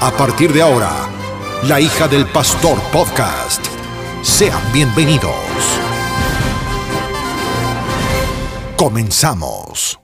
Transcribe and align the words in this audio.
A 0.00 0.10
partir 0.10 0.52
de 0.52 0.62
ahora, 0.62 0.90
La 1.62 1.80
hija 1.80 2.06
del 2.08 2.26
pastor 2.26 2.78
podcast. 2.92 3.64
Sean 4.22 4.60
bienvenidos. 4.72 5.32
Comenzamos. 8.76 10.03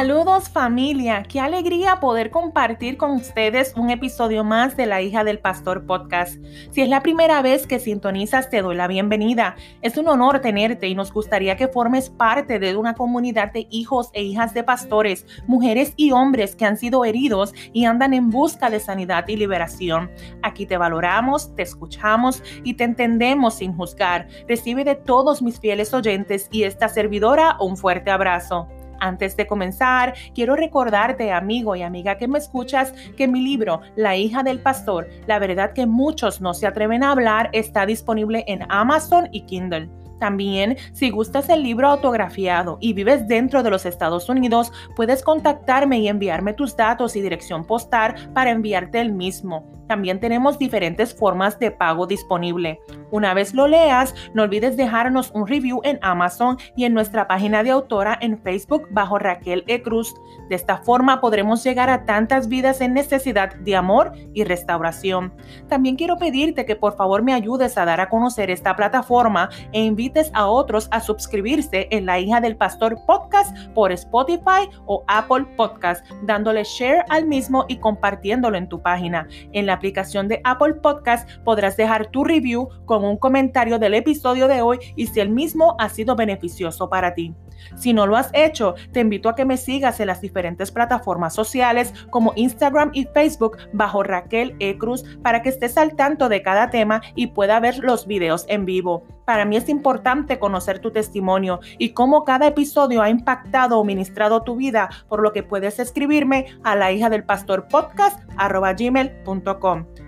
Saludos 0.00 0.48
familia, 0.48 1.24
qué 1.24 1.40
alegría 1.40 2.00
poder 2.00 2.30
compartir 2.30 2.96
con 2.96 3.10
ustedes 3.10 3.74
un 3.76 3.90
episodio 3.90 4.44
más 4.44 4.74
de 4.74 4.86
La 4.86 5.02
hija 5.02 5.24
del 5.24 5.40
pastor 5.40 5.84
podcast. 5.84 6.42
Si 6.70 6.80
es 6.80 6.88
la 6.88 7.02
primera 7.02 7.42
vez 7.42 7.66
que 7.66 7.78
sintonizas, 7.78 8.48
te 8.48 8.62
doy 8.62 8.76
la 8.76 8.88
bienvenida. 8.88 9.56
Es 9.82 9.98
un 9.98 10.08
honor 10.08 10.40
tenerte 10.40 10.88
y 10.88 10.94
nos 10.94 11.12
gustaría 11.12 11.58
que 11.58 11.68
formes 11.68 12.08
parte 12.08 12.58
de 12.58 12.74
una 12.76 12.94
comunidad 12.94 13.52
de 13.52 13.66
hijos 13.70 14.08
e 14.14 14.22
hijas 14.22 14.54
de 14.54 14.64
pastores, 14.64 15.26
mujeres 15.46 15.92
y 15.96 16.12
hombres 16.12 16.56
que 16.56 16.64
han 16.64 16.78
sido 16.78 17.04
heridos 17.04 17.52
y 17.74 17.84
andan 17.84 18.14
en 18.14 18.30
busca 18.30 18.70
de 18.70 18.80
sanidad 18.80 19.28
y 19.28 19.36
liberación. 19.36 20.10
Aquí 20.42 20.64
te 20.64 20.78
valoramos, 20.78 21.54
te 21.56 21.60
escuchamos 21.60 22.42
y 22.64 22.72
te 22.72 22.84
entendemos 22.84 23.56
sin 23.56 23.76
juzgar. 23.76 24.28
Recibe 24.48 24.82
de 24.82 24.94
todos 24.94 25.42
mis 25.42 25.60
fieles 25.60 25.92
oyentes 25.92 26.48
y 26.50 26.62
esta 26.62 26.88
servidora 26.88 27.58
un 27.60 27.76
fuerte 27.76 28.10
abrazo. 28.10 28.66
Antes 29.00 29.36
de 29.36 29.46
comenzar, 29.46 30.14
quiero 30.34 30.54
recordarte, 30.56 31.32
amigo 31.32 31.74
y 31.74 31.82
amiga 31.82 32.18
que 32.18 32.28
me 32.28 32.38
escuchas, 32.38 32.92
que 33.16 33.26
mi 33.26 33.40
libro, 33.42 33.80
La 33.96 34.16
hija 34.16 34.42
del 34.42 34.60
pastor, 34.60 35.08
la 35.26 35.38
verdad 35.38 35.72
que 35.72 35.86
muchos 35.86 36.40
no 36.40 36.54
se 36.54 36.66
atreven 36.66 37.02
a 37.02 37.12
hablar, 37.12 37.50
está 37.52 37.86
disponible 37.86 38.44
en 38.46 38.66
Amazon 38.68 39.28
y 39.32 39.42
Kindle. 39.42 39.88
También, 40.20 40.76
si 40.92 41.08
gustas 41.08 41.48
el 41.48 41.62
libro 41.62 41.88
autografiado 41.88 42.76
y 42.80 42.92
vives 42.92 43.26
dentro 43.26 43.62
de 43.62 43.70
los 43.70 43.86
Estados 43.86 44.28
Unidos, 44.28 44.70
puedes 44.94 45.22
contactarme 45.22 45.98
y 45.98 46.08
enviarme 46.08 46.52
tus 46.52 46.76
datos 46.76 47.16
y 47.16 47.22
dirección 47.22 47.64
postal 47.64 48.14
para 48.34 48.50
enviarte 48.50 49.00
el 49.00 49.12
mismo. 49.12 49.79
También 49.90 50.20
tenemos 50.20 50.56
diferentes 50.56 51.12
formas 51.12 51.58
de 51.58 51.72
pago 51.72 52.06
disponible. 52.06 52.78
Una 53.10 53.34
vez 53.34 53.54
lo 53.54 53.66
leas, 53.66 54.14
no 54.34 54.44
olvides 54.44 54.76
dejarnos 54.76 55.32
un 55.34 55.48
review 55.48 55.80
en 55.82 55.98
Amazon 56.00 56.58
y 56.76 56.84
en 56.84 56.94
nuestra 56.94 57.26
página 57.26 57.64
de 57.64 57.70
autora 57.70 58.16
en 58.20 58.40
Facebook 58.40 58.86
bajo 58.92 59.18
Raquel 59.18 59.64
E. 59.66 59.82
Cruz. 59.82 60.14
De 60.48 60.54
esta 60.54 60.76
forma 60.76 61.20
podremos 61.20 61.64
llegar 61.64 61.90
a 61.90 62.04
tantas 62.04 62.46
vidas 62.46 62.80
en 62.80 62.94
necesidad 62.94 63.56
de 63.56 63.74
amor 63.74 64.12
y 64.32 64.44
restauración. 64.44 65.34
También 65.68 65.96
quiero 65.96 66.18
pedirte 66.18 66.64
que 66.64 66.76
por 66.76 66.96
favor 66.96 67.24
me 67.24 67.34
ayudes 67.34 67.76
a 67.76 67.84
dar 67.84 68.00
a 68.00 68.08
conocer 68.08 68.48
esta 68.48 68.76
plataforma 68.76 69.48
e 69.72 69.82
invites 69.82 70.30
a 70.34 70.46
otros 70.46 70.86
a 70.92 71.00
suscribirse 71.00 71.88
en 71.90 72.06
La 72.06 72.20
hija 72.20 72.40
del 72.40 72.56
pastor 72.56 72.96
podcast 73.08 73.56
por 73.74 73.90
Spotify 73.90 74.70
o 74.86 75.02
Apple 75.08 75.46
Podcast, 75.56 76.08
dándole 76.22 76.62
share 76.62 77.04
al 77.08 77.26
mismo 77.26 77.64
y 77.66 77.78
compartiéndolo 77.78 78.56
en 78.56 78.68
tu 78.68 78.80
página. 78.80 79.26
En 79.52 79.66
la 79.66 79.79
aplicación 79.80 80.28
de 80.28 80.40
Apple 80.44 80.74
Podcast 80.74 81.28
podrás 81.42 81.76
dejar 81.76 82.10
tu 82.10 82.22
review 82.22 82.68
con 82.84 83.02
un 83.02 83.16
comentario 83.16 83.78
del 83.78 83.94
episodio 83.94 84.46
de 84.46 84.60
hoy 84.60 84.78
y 84.94 85.06
si 85.06 85.20
el 85.20 85.30
mismo 85.30 85.74
ha 85.78 85.88
sido 85.88 86.14
beneficioso 86.14 86.88
para 86.90 87.14
ti. 87.14 87.34
Si 87.76 87.92
no 87.92 88.06
lo 88.06 88.16
has 88.16 88.30
hecho, 88.32 88.74
te 88.92 89.00
invito 89.00 89.28
a 89.28 89.34
que 89.34 89.44
me 89.44 89.56
sigas 89.56 90.00
en 90.00 90.08
las 90.08 90.20
diferentes 90.20 90.70
plataformas 90.70 91.34
sociales 91.34 91.94
como 92.10 92.32
Instagram 92.36 92.90
y 92.92 93.06
Facebook 93.06 93.58
bajo 93.72 94.02
Raquel 94.02 94.54
E. 94.60 94.78
Cruz 94.78 95.04
para 95.22 95.42
que 95.42 95.48
estés 95.48 95.76
al 95.76 95.96
tanto 95.96 96.28
de 96.28 96.42
cada 96.42 96.70
tema 96.70 97.02
y 97.14 97.28
pueda 97.28 97.60
ver 97.60 97.78
los 97.78 98.06
videos 98.06 98.44
en 98.48 98.64
vivo. 98.64 99.19
Para 99.30 99.44
mí 99.44 99.56
es 99.56 99.68
importante 99.68 100.40
conocer 100.40 100.80
tu 100.80 100.90
testimonio 100.90 101.60
y 101.78 101.90
cómo 101.90 102.24
cada 102.24 102.48
episodio 102.48 103.00
ha 103.00 103.10
impactado 103.10 103.78
o 103.78 103.84
ministrado 103.84 104.42
tu 104.42 104.56
vida, 104.56 104.90
por 105.08 105.22
lo 105.22 105.32
que 105.32 105.44
puedes 105.44 105.78
escribirme 105.78 106.46
a 106.64 106.74
la 106.74 106.90
hija 106.90 107.08
del 107.10 107.22
pastor 107.22 107.68
podcast. 107.68 108.18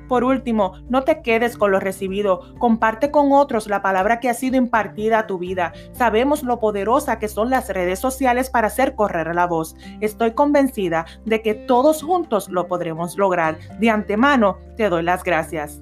Por 0.09 0.25
último, 0.25 0.73
no 0.89 1.05
te 1.05 1.23
quedes 1.23 1.57
con 1.57 1.71
lo 1.71 1.79
recibido, 1.79 2.53
comparte 2.59 3.13
con 3.13 3.31
otros 3.31 3.69
la 3.69 3.81
palabra 3.81 4.19
que 4.19 4.29
ha 4.29 4.35
sido 4.35 4.57
impartida 4.57 5.21
a 5.21 5.27
tu 5.29 5.39
vida. 5.39 5.73
Sabemos 5.93 6.43
lo 6.43 6.59
poderosa 6.59 7.21
que 7.21 7.29
son 7.29 7.49
las 7.49 7.69
redes 7.69 8.01
sociales 8.01 8.51
para 8.51 8.67
hacer 8.67 8.97
correr 8.97 9.33
la 9.37 9.47
voz. 9.47 9.77
Estoy 10.01 10.33
convencida 10.33 11.07
de 11.25 11.43
que 11.43 11.55
todos 11.55 12.03
juntos 12.03 12.49
lo 12.49 12.67
podremos 12.67 13.17
lograr. 13.17 13.57
De 13.79 13.89
antemano, 13.89 14.59
te 14.77 14.89
doy 14.89 15.05
las 15.05 15.23
gracias. 15.23 15.81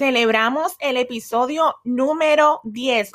Celebramos 0.00 0.76
el 0.80 0.96
episodio 0.96 1.74
número 1.84 2.62
10. 2.64 3.12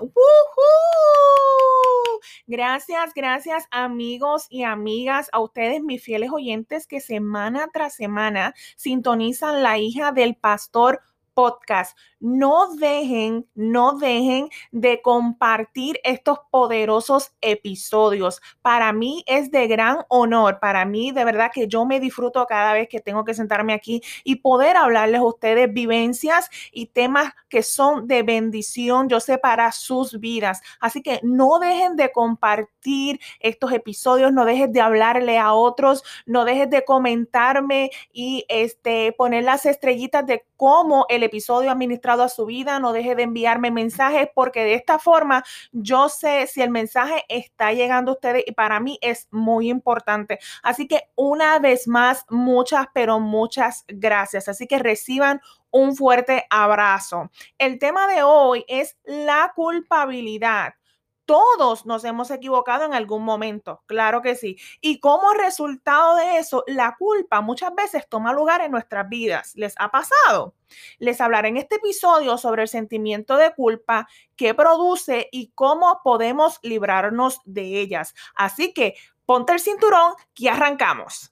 Gracias, 2.46 3.12
gracias 3.16 3.64
amigos 3.72 4.46
y 4.52 4.66
amigas, 4.66 5.28
a 5.32 5.40
ustedes 5.40 5.82
mis 5.82 6.04
fieles 6.04 6.30
oyentes 6.32 6.86
que 6.86 7.02
semana 7.02 7.70
tras 7.74 7.96
semana 7.96 8.54
sintonizan 8.76 9.64
la 9.64 9.80
hija 9.80 10.12
del 10.12 10.36
pastor 10.36 11.02
podcast. 11.36 11.96
No 12.20 12.74
dejen, 12.76 13.48
no 13.54 14.00
dejen 14.00 14.50
de 14.72 15.04
compartir 15.04 16.00
estos 16.04 16.40
poderosos 16.50 17.34
episodios. 17.42 18.42
Para 18.64 18.92
mí 18.94 19.24
es 19.28 19.52
de 19.52 19.68
gran 19.68 20.00
honor, 20.08 20.60
para 20.60 20.86
mí 20.86 21.12
de 21.12 21.26
verdad 21.26 21.52
que 21.54 21.68
yo 21.68 21.86
me 21.86 22.00
disfruto 22.00 22.44
cada 22.48 22.74
vez 22.74 22.88
que 22.90 23.02
tengo 23.02 23.24
que 23.24 23.36
sentarme 23.36 23.74
aquí 23.74 24.02
y 24.24 24.38
poder 24.38 24.78
hablarles 24.78 25.20
a 25.20 25.26
ustedes 25.26 25.72
vivencias 25.72 26.50
y 26.72 26.88
temas 26.88 27.34
que 27.50 27.62
son 27.62 28.08
de 28.08 28.24
bendición, 28.24 29.10
yo 29.10 29.20
sé, 29.20 29.38
para 29.38 29.72
sus 29.72 30.20
vidas. 30.20 30.62
Así 30.80 31.04
que 31.04 31.20
no 31.22 31.60
dejen 31.60 31.96
de 31.96 32.12
compartir 32.12 33.20
estos 33.40 33.72
episodios, 33.74 34.32
no 34.32 34.46
dejes 34.46 34.72
de 34.72 34.82
hablarle 34.82 35.38
a 35.38 35.54
otros, 35.54 36.04
no 36.26 36.46
dejes 36.46 36.70
de 36.70 36.86
comentarme 36.86 37.92
y 38.14 38.46
este, 38.48 39.14
poner 39.18 39.44
las 39.44 39.66
estrellitas 39.66 40.26
de 40.26 40.46
cómo 40.56 41.06
el 41.10 41.24
episodio 41.26 41.72
ha 41.72 41.76
ministrado 41.76 42.24
a 42.24 42.30
su 42.30 42.46
vida, 42.46 42.80
no 42.80 42.94
deje 42.94 43.16
de 43.16 43.24
enviarme 43.24 43.72
mensajes 43.72 44.30
porque 44.34 44.64
de 44.64 44.76
esta 44.76 45.00
forma 45.00 45.44
yo 45.72 46.10
sé 46.10 46.48
si 46.48 46.62
el 46.62 46.70
mensaje 46.70 47.24
está 47.30 47.74
llegando 47.74 48.12
a 48.12 48.14
ustedes 48.16 48.44
y 48.48 48.52
para 48.54 48.80
mí 48.80 48.98
es 49.02 49.28
muy 49.32 49.70
importante. 49.70 50.40
Así 50.64 50.88
que 50.88 51.10
una 51.16 51.60
vez 51.60 51.88
más, 51.88 52.26
muchas, 52.30 52.88
pero 52.94 53.20
muchas 53.20 53.86
gracias. 53.88 54.48
Así 54.48 54.68
que 54.68 54.80
reciban 54.80 55.42
un 55.72 55.96
fuerte 55.96 56.46
abrazo. 56.50 57.30
El 57.58 57.80
tema 57.80 58.08
de 58.08 58.24
hoy 58.24 58.64
es 58.68 58.98
la 59.04 59.52
culpabilidad. 59.56 60.74
Todos 61.26 61.86
nos 61.86 62.04
hemos 62.04 62.30
equivocado 62.30 62.86
en 62.86 62.94
algún 62.94 63.24
momento, 63.24 63.82
claro 63.88 64.22
que 64.22 64.36
sí. 64.36 64.58
Y 64.80 65.00
como 65.00 65.34
resultado 65.34 66.16
de 66.16 66.38
eso, 66.38 66.64
la 66.68 66.96
culpa 66.98 67.42
muchas 67.42 67.74
veces 67.74 68.08
toma 68.08 68.32
lugar 68.32 68.62
en 68.62 68.72
nuestras 68.72 69.10
vidas. 69.10 69.54
¿Les 69.56 69.74
ha 69.78 69.90
pasado? 69.90 70.54
Les 71.00 71.20
hablaré 71.22 71.50
en 71.50 71.58
este 71.58 71.76
episodio 71.76 72.38
sobre 72.38 72.62
el 72.62 72.68
sentimiento 72.68 73.38
de 73.38 73.54
culpa, 73.54 74.08
qué 74.36 74.54
produce 74.54 75.28
y 75.32 75.52
cómo 75.56 76.02
podemos 76.04 76.60
librarnos 76.62 77.42
de 77.46 77.80
ellas. 77.80 78.14
Así 78.36 78.74
que 78.74 78.96
ponte 79.26 79.54
el 79.54 79.60
cinturón 79.60 80.14
y 80.36 80.48
arrancamos. 80.48 81.32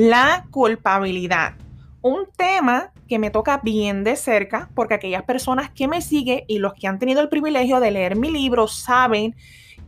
La 0.00 0.46
culpabilidad. 0.52 1.54
Un 2.02 2.26
tema 2.36 2.92
que 3.08 3.18
me 3.18 3.30
toca 3.30 3.58
bien 3.64 4.04
de 4.04 4.14
cerca 4.14 4.70
porque 4.76 4.94
aquellas 4.94 5.24
personas 5.24 5.70
que 5.70 5.88
me 5.88 6.02
siguen 6.02 6.44
y 6.46 6.58
los 6.58 6.74
que 6.74 6.86
han 6.86 7.00
tenido 7.00 7.20
el 7.20 7.28
privilegio 7.28 7.80
de 7.80 7.90
leer 7.90 8.14
mi 8.14 8.30
libro 8.30 8.68
saben 8.68 9.34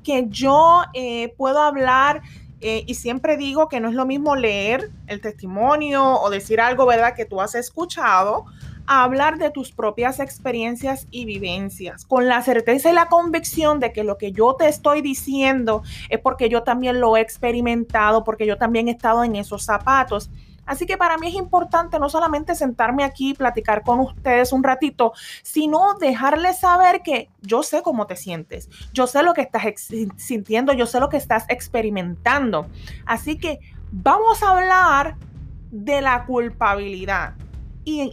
que 0.03 0.27
yo 0.29 0.83
eh, 0.95 1.33
puedo 1.37 1.61
hablar 1.61 2.23
Eh, 2.63 2.85
y 2.87 2.95
siempre 2.95 3.39
digo 3.39 3.69
que 3.71 3.81
no 3.81 3.89
es 3.89 3.95
lo 3.95 4.05
mismo 4.05 4.37
leer 4.37 4.91
el 5.07 5.23
testimonio 5.23 6.21
o 6.21 6.29
decir 6.29 6.61
algo, 6.61 6.85
¿verdad?, 6.85 7.15
que 7.17 7.25
tú 7.25 7.41
has 7.41 7.55
escuchado, 7.55 8.45
hablar 8.91 9.39
de 9.39 9.51
tus 9.51 9.73
propias 9.73 10.19
experiencias 10.19 11.07
y 11.11 11.25
vivencias, 11.25 12.05
con 12.05 12.27
la 12.27 12.43
certeza 12.43 12.91
y 12.91 12.93
la 12.93 13.07
convicción 13.07 13.79
de 13.79 13.93
que 13.93 14.05
lo 14.05 14.19
que 14.19 14.33
yo 14.33 14.57
te 14.57 14.69
estoy 14.69 15.01
diciendo 15.01 15.83
es 16.09 16.19
porque 16.19 16.49
yo 16.49 16.63
también 16.63 17.01
lo 17.01 17.17
he 17.17 17.21
experimentado, 17.21 18.25
porque 18.25 18.47
yo 18.47 18.59
también 18.59 18.89
he 18.89 18.93
estado 18.93 19.23
en 19.23 19.37
esos 19.37 19.65
zapatos 19.65 20.31
Así 20.71 20.87
que 20.87 20.97
para 20.97 21.19
mí 21.19 21.27
es 21.27 21.35
importante 21.35 21.99
no 21.99 22.09
solamente 22.09 22.55
sentarme 22.55 23.03
aquí 23.03 23.31
y 23.31 23.35
platicar 23.35 23.83
con 23.83 23.99
ustedes 23.99 24.53
un 24.53 24.63
ratito, 24.63 25.13
sino 25.43 25.95
dejarles 25.95 26.61
saber 26.61 27.03
que 27.03 27.29
yo 27.41 27.65
sé 27.65 27.83
cómo 27.83 28.07
te 28.07 28.15
sientes, 28.15 28.69
yo 28.93 29.09
sé 29.09 29.25
lo 29.25 29.35
que 29.35 29.41
estás 29.41 29.65
sintiendo, 30.17 30.73
yo 30.73 30.87
sé 30.87 31.01
lo 31.01 31.09
que 31.09 31.17
estás 31.17 31.45
experimentando. 31.49 32.69
Así 33.05 33.37
que 33.37 33.59
vamos 33.91 34.45
a 34.45 34.51
hablar 34.51 35.17
de 35.73 36.03
la 36.03 36.25
culpabilidad. 36.25 37.35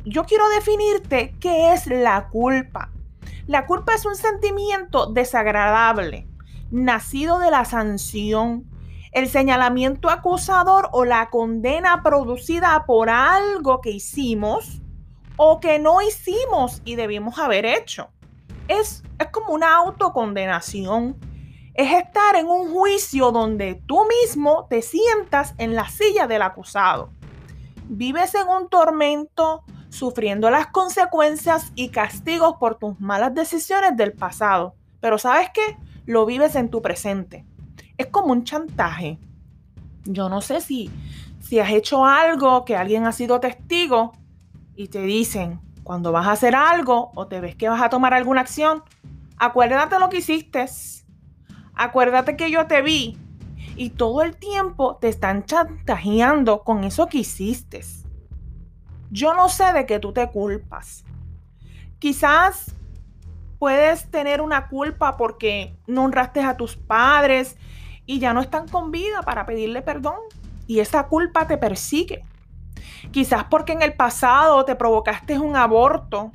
Yo 0.06 0.24
quiero 0.26 0.48
definirte 0.50 1.36
qué 1.40 1.74
es 1.74 1.88
la 1.88 2.30
culpa. 2.30 2.92
La 3.48 3.66
culpa 3.66 3.94
es 3.94 4.06
un 4.06 4.16
sentimiento 4.16 5.08
desagradable, 5.08 6.28
nacido 6.70 7.40
de 7.40 7.52
la 7.52 7.66
sanción, 7.66 8.66
el 9.12 9.30
señalamiento 9.30 10.10
acusador 10.10 10.90
o 10.92 11.06
la 11.06 11.30
condena 11.30 12.04
producida 12.04 12.84
por 12.86 13.10
algo 13.10 13.82
que 13.82 13.92
hicimos 13.92 14.82
o 15.38 15.60
que 15.60 15.80
no 15.80 16.02
hicimos 16.02 16.82
y 16.84 16.96
debimos 16.96 17.40
haber 17.40 17.66
hecho. 17.66 18.10
Es, 18.68 19.04
es 19.18 19.28
como 19.32 19.54
una 19.54 19.76
autocondenación. 19.78 21.18
Es 21.74 21.94
estar 21.94 22.36
en 22.36 22.48
un 22.48 22.74
juicio 22.74 23.32
donde 23.32 23.82
tú 23.86 24.06
mismo 24.24 24.66
te 24.70 24.82
sientas 24.82 25.54
en 25.58 25.76
la 25.76 25.88
silla 25.88 26.28
del 26.28 26.42
acusado. 26.42 27.12
Vives 27.88 28.36
en 28.36 28.48
un 28.48 28.70
tormento, 28.70 29.64
sufriendo 29.90 30.50
las 30.50 30.68
consecuencias 30.68 31.72
y 31.76 31.90
castigos 31.90 32.56
por 32.60 32.76
tus 32.76 33.00
malas 33.00 33.34
decisiones 33.34 33.96
del 33.98 34.14
pasado. 34.14 34.76
Pero 35.00 35.18
¿sabes 35.18 35.50
qué? 35.54 35.78
Lo 36.06 36.26
vives 36.26 36.56
en 36.56 36.70
tu 36.70 36.82
presente 36.82 37.46
es 37.98 38.08
como 38.08 38.32
un 38.32 38.44
chantaje. 38.44 39.18
Yo 40.06 40.30
no 40.30 40.42
sé 40.42 40.62
si, 40.62 40.90
si 41.40 41.60
has 41.60 41.72
hecho 41.72 42.06
algo 42.06 42.64
que 42.64 42.78
alguien 42.78 43.06
ha 43.06 43.12
sido 43.12 43.40
testigo 43.40 44.14
y 44.76 44.88
te 44.88 45.02
dicen, 45.02 45.60
cuando 45.84 46.12
vas 46.12 46.28
a 46.28 46.34
hacer 46.34 46.56
algo 46.56 47.12
o 47.16 47.28
te 47.28 47.42
ves 47.42 47.56
que 47.56 47.70
vas 47.70 47.82
a 47.82 47.90
tomar 47.90 48.14
alguna 48.14 48.42
acción, 48.42 48.84
acuérdate 49.38 50.00
lo 50.00 50.10
que 50.10 50.18
hiciste. 50.18 50.66
Acuérdate 51.74 52.36
que 52.38 52.52
yo 52.52 52.68
te 52.68 52.82
vi. 52.82 53.18
Y 53.78 53.92
todo 53.92 54.24
el 54.24 54.36
tiempo 54.36 54.98
te 54.98 55.08
están 55.08 55.46
chantajeando 55.46 56.64
con 56.64 56.84
eso 56.84 57.06
que 57.06 57.20
hiciste. 57.20 57.82
Yo 59.12 59.36
no 59.36 59.50
sé 59.50 59.72
de 59.72 59.86
qué 59.86 60.00
tú 60.00 60.12
te 60.14 60.28
culpas. 60.32 61.06
Quizás 62.00 62.74
puedes 63.60 64.10
tener 64.10 64.42
una 64.42 64.68
culpa 64.68 65.16
porque 65.16 65.78
no 65.86 66.06
honraste 66.06 66.42
a 66.42 66.58
tus 66.58 66.76
padres 66.76 67.56
y 68.08 68.18
ya 68.20 68.34
no 68.34 68.42
están 68.42 68.68
con 68.68 68.90
vida 68.92 69.22
para 69.22 69.46
pedirle 69.46 69.84
perdón. 69.84 70.16
Y 70.66 70.80
esa 70.80 71.08
culpa 71.08 71.46
te 71.46 71.60
persigue. 71.60 72.26
Quizás 73.12 73.44
porque 73.44 73.74
en 73.74 73.84
el 73.84 73.94
pasado 73.94 74.66
te 74.66 74.76
provocaste 74.76 75.38
un 75.38 75.56
aborto. 75.56 76.32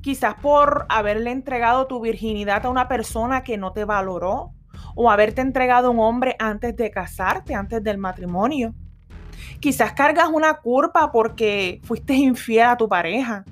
Quizás 0.00 0.34
por 0.34 0.86
haberle 0.88 1.30
entregado 1.30 1.86
tu 1.86 2.00
virginidad 2.00 2.66
a 2.66 2.68
una 2.68 2.88
persona 2.88 3.44
que 3.44 3.56
no 3.56 3.72
te 3.72 3.84
valoró. 3.84 4.53
O 4.94 5.10
haberte 5.10 5.40
entregado 5.40 5.88
a 5.88 5.90
un 5.90 6.00
hombre 6.00 6.36
antes 6.38 6.76
de 6.76 6.90
casarte, 6.90 7.54
antes 7.54 7.82
del 7.82 7.98
matrimonio. 7.98 8.74
Quizás 9.60 9.92
cargas 9.92 10.28
una 10.32 10.54
culpa 10.54 11.10
porque 11.10 11.80
fuiste 11.84 12.14
infiel 12.14 12.66
a 12.66 12.76
tu 12.76 12.88
pareja. 12.88 13.44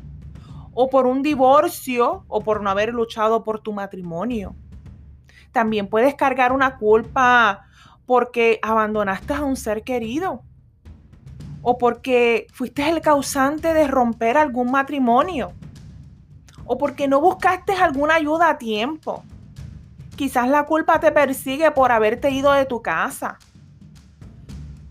O 0.74 0.88
por 0.88 1.06
un 1.06 1.22
divorcio 1.22 2.24
o 2.28 2.40
por 2.40 2.62
no 2.62 2.70
haber 2.70 2.94
luchado 2.94 3.44
por 3.44 3.60
tu 3.60 3.72
matrimonio. 3.72 4.54
También 5.52 5.88
puedes 5.88 6.14
cargar 6.14 6.52
una 6.52 6.78
culpa 6.78 7.66
porque 8.06 8.58
abandonaste 8.62 9.34
a 9.34 9.44
un 9.44 9.56
ser 9.56 9.84
querido 9.84 10.42
o 11.62 11.78
porque 11.78 12.46
fuiste 12.52 12.88
el 12.88 13.00
causante 13.00 13.72
de 13.72 13.86
romper 13.86 14.36
algún 14.36 14.70
matrimonio 14.70 15.52
o 16.64 16.76
porque 16.78 17.08
no 17.08 17.20
buscaste 17.20 17.72
alguna 17.72 18.14
ayuda 18.14 18.50
a 18.50 18.58
tiempo. 18.58 19.24
Quizás 20.16 20.48
la 20.48 20.64
culpa 20.64 21.00
te 21.00 21.10
persigue 21.10 21.70
por 21.70 21.90
haberte 21.90 22.30
ido 22.30 22.52
de 22.52 22.66
tu 22.66 22.82
casa, 22.82 23.38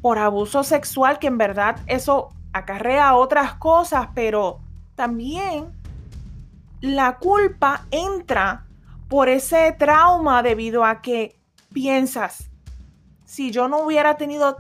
por 0.02 0.18
abuso 0.18 0.64
sexual, 0.64 1.20
que 1.20 1.28
en 1.28 1.38
verdad 1.38 1.78
eso 1.88 2.30
acarrea 2.54 3.16
otras 3.16 3.54
cosas, 3.56 4.10
pero 4.14 4.60
también 4.96 5.72
la 6.82 7.18
culpa 7.18 7.86
entra 7.92 8.66
por 9.08 9.30
ese 9.30 9.76
trauma 9.78 10.42
debido 10.42 10.84
a 10.84 11.02
que 11.02 11.40
piensas, 11.72 12.50
si 13.26 13.52
yo 13.52 13.68
no 13.68 13.80
hubiera 13.80 14.18
tenido 14.18 14.58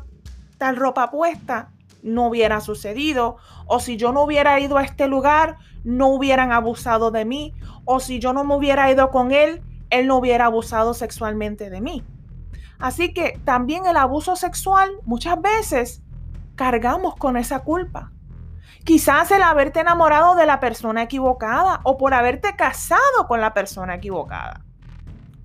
tal 0.58 0.76
ropa 0.76 1.10
puesta, 1.10 1.72
no 2.04 2.28
hubiera 2.28 2.62
sucedido, 2.62 3.38
o 3.66 3.80
si 3.80 3.98
yo 3.98 4.12
no 4.12 4.24
hubiera 4.24 4.60
ido 4.60 4.78
a 4.78 4.84
este 4.84 5.08
lugar, 5.08 5.58
no 5.84 6.10
hubieran 6.10 6.52
abusado 6.52 7.12
de 7.12 7.26
mí, 7.26 7.54
o 7.86 8.00
si 8.00 8.20
yo 8.20 8.34
no 8.34 8.44
me 8.44 8.56
hubiera 8.56 8.92
ido 8.92 9.10
con 9.10 9.32
él, 9.32 9.62
él 9.92 10.08
no 10.08 10.18
hubiera 10.18 10.46
abusado 10.46 10.94
sexualmente 10.94 11.70
de 11.70 11.82
mí. 11.82 12.04
Así 12.80 13.14
que 13.14 13.40
también 13.46 13.86
el 13.86 13.98
abuso 13.98 14.36
sexual 14.36 14.90
muchas 15.04 15.40
veces 15.40 16.02
cargamos 16.56 17.16
con 17.16 17.38
esa 17.38 17.60
culpa. 17.60 18.12
Quizás 18.84 19.30
el 19.30 19.44
haberte 19.44 19.82
enamorado 19.82 20.34
de 20.34 20.48
la 20.48 20.60
persona 20.60 21.04
equivocada 21.04 21.82
o 21.84 21.98
por 21.98 22.16
haberte 22.16 22.56
casado 22.56 23.28
con 23.28 23.40
la 23.40 23.54
persona 23.54 23.96
equivocada. 23.96 24.66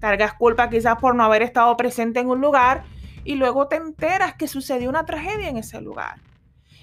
Cargas 0.01 0.33
culpa 0.35 0.71
quizás 0.71 0.97
por 0.97 1.15
no 1.15 1.25
haber 1.25 1.43
estado 1.43 1.77
presente 1.77 2.21
en 2.21 2.31
un 2.31 2.41
lugar 2.41 2.85
y 3.25 3.35
luego 3.35 3.69
te 3.69 3.77
enteras 3.77 4.35
que 4.35 4.49
sucedió 4.49 4.89
una 4.89 5.05
tragedia 5.05 5.49
en 5.49 5.59
ese 5.59 5.81
lugar. 5.83 6.23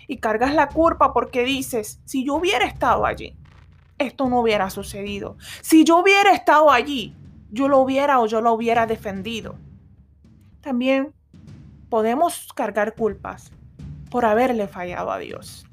Y 0.07 0.17
cargas 0.17 0.53
la 0.53 0.67
culpa 0.67 1.13
porque 1.13 1.43
dices, 1.43 2.01
si 2.05 2.25
yo 2.25 2.35
hubiera 2.35 2.65
estado 2.65 3.05
allí, 3.05 3.35
esto 3.97 4.29
no 4.29 4.41
hubiera 4.41 4.69
sucedido. 4.69 5.37
Si 5.61 5.85
yo 5.85 5.97
hubiera 5.97 6.33
estado 6.33 6.69
allí, 6.69 7.15
yo 7.53 7.67
lo 7.67 7.79
hubiera 7.79 8.19
o 8.19 8.25
yo 8.25 8.41
lo 8.41 8.51
hubiera 8.51 8.87
defendido. 8.87 9.55
También 10.59 11.13
podemos 11.87 12.51
cargar 12.53 12.95
culpas 12.95 13.51
por 14.09 14.25
haberle 14.25 14.67
fallado 14.67 15.11
a 15.11 15.19
Dios. 15.19 15.67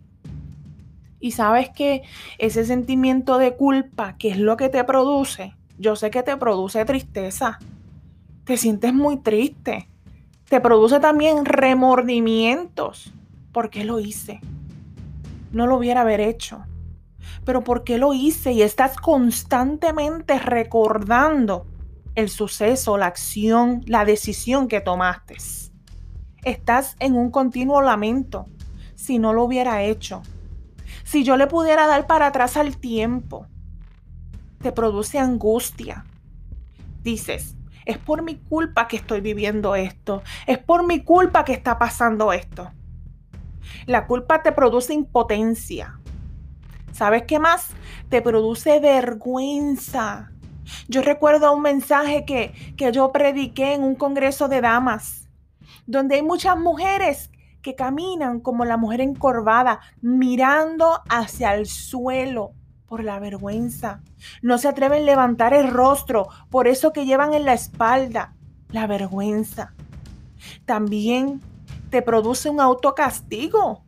Y 1.21 1.31
sabes 1.31 1.71
que 1.71 2.03
ese 2.37 2.67
sentimiento 2.67 3.39
de 3.39 3.57
culpa, 3.57 4.19
que 4.19 4.29
es 4.29 4.39
lo 4.39 4.59
que 4.59 4.69
te 4.69 4.85
produce, 4.85 5.55
yo 5.79 5.97
sé 5.97 6.11
que 6.11 6.23
te 6.23 6.37
produce 6.37 6.85
tristeza. 6.85 7.59
Te 8.45 8.59
sientes 8.59 8.93
muy 8.93 9.17
triste. 9.17 9.89
Te 10.51 10.61
produce 10.61 11.01
también 11.01 11.47
remordimientos. 11.47 13.15
¿Por 13.53 13.71
qué 13.71 13.85
lo 13.85 14.01
hice? 14.01 14.41
No 15.53 15.67
lo 15.67 15.77
hubiera 15.77 16.03
haber 16.03 16.21
hecho. 16.21 16.63
Pero 17.45 17.63
¿por 17.65 17.85
qué 17.85 17.99
lo 17.99 18.15
hice? 18.15 18.53
Y 18.53 18.63
estás 18.63 18.97
constantemente 18.97 20.39
recordando 20.39 21.67
el 22.15 22.29
suceso, 22.29 22.99
la 22.99 23.07
acción, 23.07 23.83
la 23.87 24.05
decisión 24.05 24.69
que 24.69 24.81
tomaste. 24.81 25.37
Estás 26.45 26.97
en 26.99 27.17
un 27.17 27.31
continuo 27.31 27.83
lamento 27.83 28.47
si 28.95 29.19
no 29.19 29.33
lo 29.33 29.45
hubiera 29.45 29.83
hecho 29.83 30.23
si 31.11 31.25
yo 31.25 31.37
le 31.37 31.47
pudiera 31.47 31.87
dar 31.87 32.07
para 32.07 32.29
atrás 32.29 32.57
al 32.57 32.77
tiempo, 32.77 33.47
te 34.63 34.73
produce 34.73 35.19
angustia. 35.19 36.05
Dices, 37.03 37.57
es 37.85 37.99
por 37.99 38.23
mi 38.23 38.37
culpa 38.37 38.87
que 38.87 38.97
estoy 38.97 39.21
viviendo 39.21 39.75
esto, 39.75 40.23
es 40.47 40.59
por 40.59 40.87
mi 40.87 41.03
culpa 41.03 41.45
que 41.45 41.53
está 41.53 41.79
pasando 41.79 42.33
esto. 42.33 42.71
La 43.87 44.07
culpa 44.07 44.43
te 44.43 44.53
produce 44.53 44.95
impotencia. 44.95 46.00
¿Sabes 46.93 47.25
qué 47.25 47.39
más? 47.39 47.69
Te 48.09 48.23
produce 48.23 48.81
vergüenza. 48.81 50.31
Yo 50.89 51.03
recuerdo 51.03 51.53
un 51.53 51.63
mensaje 51.63 52.25
que, 52.25 52.75
que 52.77 52.93
yo 52.93 53.13
prediqué 53.13 53.75
en 53.75 53.83
un 53.83 53.95
congreso 53.95 54.49
de 54.49 54.61
damas, 54.61 55.29
donde 55.87 56.17
hay 56.17 56.23
muchas 56.23 56.59
mujeres 56.59 57.31
que 57.63 57.75
caminan 57.75 58.41
como 58.41 58.65
la 58.65 58.77
mujer 58.77 59.01
encorvada, 59.01 59.81
mirando 60.01 61.01
hacia 61.09 61.55
el 61.55 61.67
suelo 61.67 62.53
por 62.87 63.05
la 63.05 63.19
vergüenza. 63.19 64.01
No 64.43 64.59
se 64.59 64.69
atreven 64.69 65.03
a 65.03 65.07
levantar 65.07 65.55
el 65.55 65.71
rostro 65.71 66.29
por 66.51 66.69
eso 66.69 66.93
que 66.93 67.05
llevan 67.05 67.35
en 67.35 67.45
la 67.45 67.53
espalda, 67.53 68.35
la 68.71 68.87
vergüenza. 68.87 69.75
También 70.65 71.41
te 71.91 72.03
produce 72.03 72.51
un 72.51 72.61
autocastigo. 72.61 73.83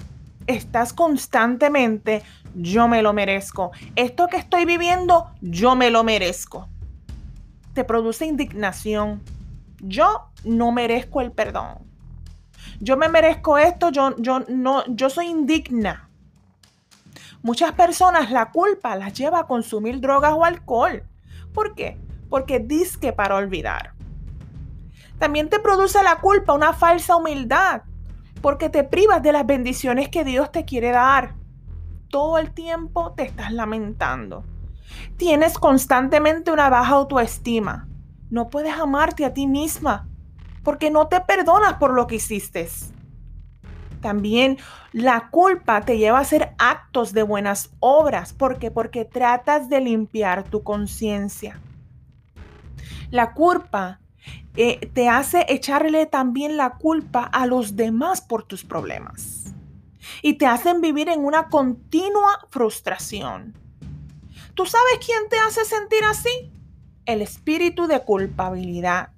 Estás 0.47 0.93
constantemente, 0.93 2.23
yo 2.55 2.89
me 2.89 3.03
lo 3.03 3.13
merezco. 3.13 3.73
Esto 3.97 4.29
que 4.29 4.37
estoy 4.37 4.65
viviendo, 4.65 5.31
yo 5.41 5.77
me 5.77 5.91
lo 5.91 6.05
merezco. 6.05 6.69
Te 7.75 7.85
produce 7.85 8.27
indignación. 8.27 9.23
Yo 9.81 10.29
no 10.45 10.73
merezco 10.73 11.21
el 11.21 11.33
perdón 11.33 11.93
yo 12.83 12.97
me 12.97 13.09
merezco 13.09 13.59
esto, 13.59 13.91
yo, 13.91 14.17
yo, 14.19 14.41
no, 14.49 14.85
yo 14.89 15.09
soy 15.09 15.27
indigna. 15.27 16.09
Muchas 17.41 17.73
personas 17.73 18.33
la 18.33 18.51
culpa 18.51 18.97
las 18.97 19.13
lleva 19.13 19.39
a 19.39 19.47
consumir 19.47 20.01
drogas 20.01 20.33
o 20.33 20.45
alcohol. 20.45 21.05
¿Por 21.55 21.77
qué? 21.77 21.97
Porque 22.29 22.59
disque 22.59 23.13
para 23.13 23.37
olvidar. 23.37 23.93
También 25.19 25.49
te 25.49 25.61
produce 25.61 26.03
la 26.03 26.17
culpa 26.17 26.55
una 26.55 26.73
falsa 26.73 27.15
humildad, 27.15 27.83
porque 28.41 28.69
te 28.69 28.83
privas 28.83 29.23
de 29.23 29.33
las 29.33 29.47
bendiciones 29.47 30.09
que 30.09 30.25
Dios 30.25 30.51
te 30.51 30.65
quiere 30.65 30.91
dar. 30.91 31.35
Todo 32.13 32.37
el 32.37 32.53
tiempo 32.53 33.13
te 33.13 33.23
estás 33.23 33.53
lamentando. 33.53 34.45
Tienes 35.17 35.59
constantemente 35.59 36.53
una 36.53 36.69
baja 36.69 36.93
autoestima. 36.93 37.89
No 38.29 38.51
puedes 38.51 38.75
amarte 38.75 39.25
a 39.25 39.33
ti 39.33 39.47
misma 39.47 40.07
porque 40.63 40.91
no 40.91 41.09
te 41.09 41.23
perdonas 41.23 41.79
por 41.79 41.95
lo 41.95 42.07
que 42.07 42.17
hiciste. 42.17 42.69
También 44.03 44.59
la 44.93 45.31
culpa 45.31 45.81
te 45.81 45.97
lleva 45.97 46.19
a 46.19 46.21
hacer 46.21 46.53
actos 46.59 47.15
de 47.15 47.23
buenas 47.23 47.71
obras. 47.81 48.35
¿Por 48.35 48.59
qué? 48.59 48.71
Porque 48.71 49.07
tratas 49.07 49.71
de 49.71 49.81
limpiar 49.81 50.45
tu 50.45 50.63
conciencia. 50.63 51.59
La 53.11 53.33
culpa 53.33 54.01
eh, 54.55 54.87
te 54.93 55.09
hace 55.09 55.47
echarle 55.49 56.05
también 56.05 56.59
la 56.59 56.75
culpa 56.75 57.23
a 57.23 57.47
los 57.47 57.75
demás 57.75 58.21
por 58.21 58.43
tus 58.43 58.65
problemas. 58.65 59.42
Y 60.23 60.35
te 60.35 60.47
hacen 60.47 60.81
vivir 60.81 61.09
en 61.09 61.25
una 61.25 61.49
continua 61.49 62.47
frustración. 62.51 63.55
¿Tú 64.55 64.67
sabes 64.67 64.99
quién 65.05 65.29
te 65.29 65.39
hace 65.39 65.65
sentir 65.65 66.05
así? 66.05 66.53
El 67.07 67.23
espíritu 67.23 67.87
de 67.87 68.01
culpabilidad. 68.01 69.11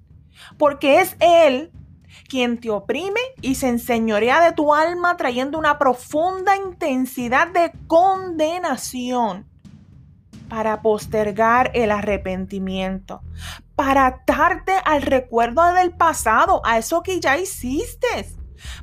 Porque 0.57 1.01
es 1.01 1.15
Él 1.19 1.71
quien 2.29 2.59
te 2.59 2.69
oprime 2.69 3.19
y 3.41 3.55
se 3.55 3.67
enseñorea 3.67 4.41
de 4.41 4.53
tu 4.53 4.73
alma 4.73 5.17
trayendo 5.17 5.57
una 5.57 5.77
profunda 5.77 6.55
intensidad 6.55 7.47
de 7.47 7.71
condenación 7.87 9.45
para 10.49 10.81
postergar 10.81 11.71
el 11.73 11.91
arrepentimiento, 11.91 13.21
para 13.75 14.05
atarte 14.05 14.73
al 14.85 15.01
recuerdo 15.01 15.73
del 15.73 15.91
pasado, 15.91 16.61
a 16.65 16.77
eso 16.77 17.01
que 17.03 17.19
ya 17.19 17.37
hiciste, 17.37 18.29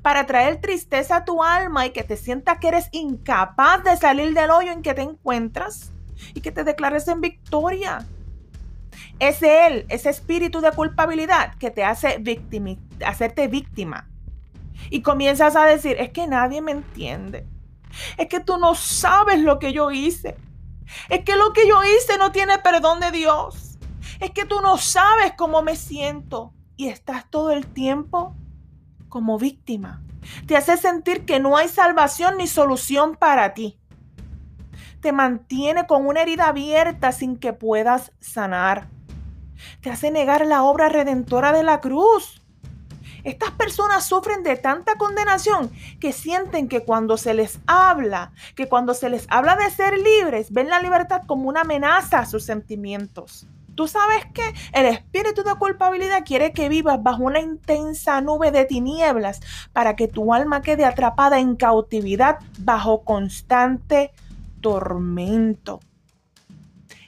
para 0.03 0.27
traer 0.27 0.61
tristeza 0.61 1.17
a 1.17 1.25
tu 1.25 1.43
alma 1.43 1.87
y 1.87 1.91
que 1.91 2.05
te 2.05 2.17
sientas 2.17 2.59
que 2.59 2.69
eres 2.69 2.89
incapaz 2.93 3.85
de 3.85 3.97
salir 3.97 4.35
del 4.35 4.51
hoyo 4.51 4.73
en 4.73 4.83
que 4.83 4.95
te 4.95 5.03
encuentras 5.03 5.93
y 6.35 6.41
que 6.41 6.53
te 6.53 6.65
declares 6.65 7.09
en 7.09 7.21
victoria. 7.21 8.07
Es 9.19 9.43
él, 9.43 9.87
ese 9.89 10.11
espíritu 10.11 10.61
de 10.61 10.73
culpabilidad 10.73 11.55
que 11.57 11.71
te 11.71 11.85
hace 11.85 12.19
víctima. 12.19 14.09
Y 14.91 15.03
comienzas 15.03 15.57
a 15.57 15.65
decir, 15.65 15.97
es 15.99 16.11
que 16.11 16.27
nadie 16.27 16.61
me 16.61 16.73
entiende. 16.73 17.47
Es 18.17 18.29
que 18.29 18.41
tú 18.41 18.59
no 18.59 18.75
sabes 18.75 19.41
lo 19.41 19.59
que 19.59 19.73
yo 19.73 19.91
hice. 19.91 20.37
Es 21.09 21.25
que 21.25 21.37
lo 21.37 21.53
que 21.53 21.67
yo 21.69 21.83
hice 21.85 22.19
no 22.19 22.33
tiene 22.33 22.59
perdón 22.59 23.01
de 23.01 23.11
Dios. 23.11 23.79
Es 24.21 24.31
que 24.31 24.45
tú 24.45 24.61
no 24.61 24.79
sabes 24.79 25.33
cómo 25.37 25.62
me 25.62 25.77
siento. 25.77 26.53
Y 26.77 26.89
estás 26.89 27.29
todo 27.31 27.53
el 27.53 27.67
tiempo 27.67 28.35
como 29.12 29.38
víctima. 29.38 30.02
Te 30.47 30.57
hace 30.57 30.78
sentir 30.78 31.26
que 31.26 31.38
no 31.38 31.59
hay 31.59 31.69
salvación 31.69 32.38
ni 32.38 32.47
solución 32.47 33.14
para 33.14 33.52
ti. 33.52 33.78
Te 35.02 35.12
mantiene 35.12 35.87
con 35.87 36.07
una 36.07 36.23
herida 36.23 36.49
abierta 36.49 37.12
sin 37.12 37.37
que 37.37 37.52
puedas 37.52 38.12
sanar. 38.21 38.88
Te 39.83 39.90
hace 39.90 40.11
negar 40.11 40.47
la 40.47 40.62
obra 40.62 40.88
redentora 40.88 41.52
de 41.52 41.62
la 41.62 41.83
cruz. 41.83 42.42
Estas 43.23 43.50
personas 43.50 44.07
sufren 44.07 44.42
de 44.42 44.57
tanta 44.57 44.95
condenación 44.95 45.71
que 46.00 46.14
sienten 46.14 46.66
que 46.66 46.81
cuando 46.81 47.19
se 47.19 47.35
les 47.35 47.61
habla, 47.66 48.33
que 48.57 48.66
cuando 48.66 48.95
se 48.95 49.11
les 49.11 49.26
habla 49.28 49.57
de 49.57 49.71
ser 49.71 49.99
libres, 49.99 50.50
ven 50.52 50.71
la 50.71 50.81
libertad 50.81 51.21
como 51.26 51.50
una 51.50 51.61
amenaza 51.61 52.21
a 52.21 52.26
sus 52.26 52.45
sentimientos. 52.45 53.47
Tú 53.75 53.88
sabes 53.88 54.25
que 54.35 54.43
el 54.73 54.87
espíritu 54.87 55.43
de 55.43 55.55
culpabilidad 55.55 56.25
quiere 56.25 56.52
que 56.52 56.69
vivas 56.69 57.02
bajo 57.02 57.23
una 57.23 57.41
intensa 57.41 58.21
nube 58.21 58.50
de 58.50 58.64
tinieblas 58.64 59.41
para 59.73 59.97
que 59.97 60.09
tu 60.09 60.35
alma 60.35 60.62
quede 60.62 60.85
atrapada 60.85 61.38
en 61.38 61.57
cautividad 61.57 62.38
bajo 62.59 63.02
constante 63.02 64.12
tormento. 64.61 65.81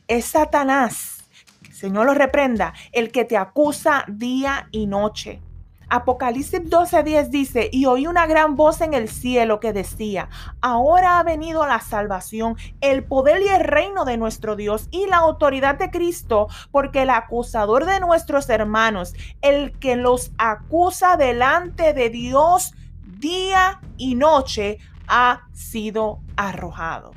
Es 0.08 0.26
Satanás, 0.26 1.24
Señor 1.70 2.06
lo 2.06 2.14
reprenda, 2.14 2.72
el 2.92 3.10
que 3.10 3.24
te 3.24 3.36
acusa 3.36 4.04
día 4.08 4.68
y 4.70 4.86
noche. 4.86 5.40
Apocalipsis 5.88 6.62
12:10 6.70 7.28
dice, 7.30 7.68
y 7.72 7.86
oí 7.86 8.06
una 8.06 8.26
gran 8.26 8.56
voz 8.56 8.80
en 8.80 8.94
el 8.94 9.08
cielo 9.08 9.60
que 9.60 9.72
decía, 9.72 10.28
ahora 10.60 11.18
ha 11.18 11.22
venido 11.22 11.66
la 11.66 11.80
salvación, 11.80 12.56
el 12.80 13.04
poder 13.04 13.42
y 13.42 13.48
el 13.48 13.64
reino 13.64 14.04
de 14.04 14.16
nuestro 14.16 14.56
Dios 14.56 14.88
y 14.90 15.06
la 15.06 15.16
autoridad 15.16 15.76
de 15.76 15.90
Cristo, 15.90 16.48
porque 16.70 17.02
el 17.02 17.10
acusador 17.10 17.84
de 17.84 18.00
nuestros 18.00 18.48
hermanos, 18.48 19.14
el 19.42 19.78
que 19.78 19.96
los 19.96 20.32
acusa 20.38 21.16
delante 21.16 21.92
de 21.92 22.10
Dios 22.10 22.74
día 23.18 23.80
y 23.96 24.14
noche, 24.14 24.78
ha 25.06 25.42
sido 25.52 26.20
arrojado. 26.36 27.12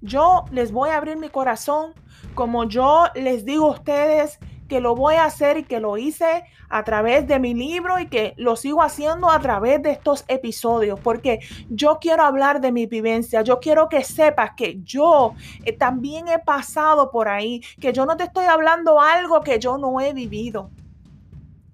Yo 0.00 0.44
les 0.50 0.72
voy 0.72 0.90
a 0.90 0.96
abrir 0.96 1.16
mi 1.16 1.28
corazón 1.28 1.94
como 2.34 2.64
yo 2.64 3.04
les 3.14 3.44
digo 3.44 3.66
a 3.66 3.72
ustedes 3.72 4.38
que 4.70 4.80
lo 4.80 4.94
voy 4.94 5.16
a 5.16 5.24
hacer 5.24 5.58
y 5.58 5.64
que 5.64 5.80
lo 5.80 5.98
hice 5.98 6.44
a 6.68 6.84
través 6.84 7.26
de 7.26 7.40
mi 7.40 7.52
libro 7.52 7.98
y 7.98 8.06
que 8.06 8.34
lo 8.36 8.54
sigo 8.54 8.82
haciendo 8.82 9.28
a 9.28 9.40
través 9.40 9.82
de 9.82 9.90
estos 9.90 10.24
episodios, 10.28 10.98
porque 11.00 11.40
yo 11.68 11.98
quiero 12.00 12.22
hablar 12.22 12.60
de 12.60 12.70
mi 12.70 12.86
vivencia, 12.86 13.42
yo 13.42 13.58
quiero 13.58 13.88
que 13.88 14.04
sepas 14.04 14.52
que 14.56 14.80
yo 14.84 15.34
eh, 15.64 15.72
también 15.72 16.28
he 16.28 16.38
pasado 16.38 17.10
por 17.10 17.28
ahí, 17.28 17.60
que 17.80 17.92
yo 17.92 18.06
no 18.06 18.16
te 18.16 18.24
estoy 18.24 18.46
hablando 18.46 19.00
algo 19.00 19.40
que 19.40 19.58
yo 19.58 19.76
no 19.76 20.00
he 20.00 20.12
vivido. 20.12 20.70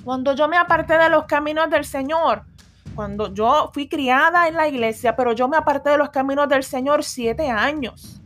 Cuando 0.03 0.35
yo 0.35 0.49
me 0.49 0.57
aparté 0.57 0.97
de 0.97 1.11
los 1.11 1.27
caminos 1.27 1.69
del 1.69 1.85
Señor, 1.85 2.45
cuando 2.95 3.35
yo 3.35 3.71
fui 3.75 3.89
criada 3.89 4.49
en 4.49 4.55
la 4.55 4.69
iglesia, 4.69 5.15
pero 5.15 5.33
yo 5.33 5.49
me 5.49 5.59
aparté 5.59 5.91
de 5.91 5.99
los 5.99 6.09
caminos 6.09 6.49
del 6.49 6.65
Señor 6.65 7.05
siete 7.05 7.51
años. 7.51 8.23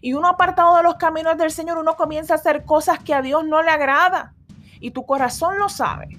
Y 0.00 0.14
uno 0.14 0.28
apartado 0.28 0.76
de 0.76 0.82
los 0.82 0.96
caminos 0.96 1.36
del 1.36 1.50
Señor, 1.50 1.78
uno 1.78 1.96
comienza 1.96 2.34
a 2.34 2.36
hacer 2.36 2.64
cosas 2.64 2.98
que 3.00 3.14
a 3.14 3.22
Dios 3.22 3.44
no 3.44 3.62
le 3.62 3.70
agrada. 3.70 4.34
Y 4.80 4.90
tu 4.90 5.06
corazón 5.06 5.58
lo 5.58 5.68
sabe. 5.68 6.18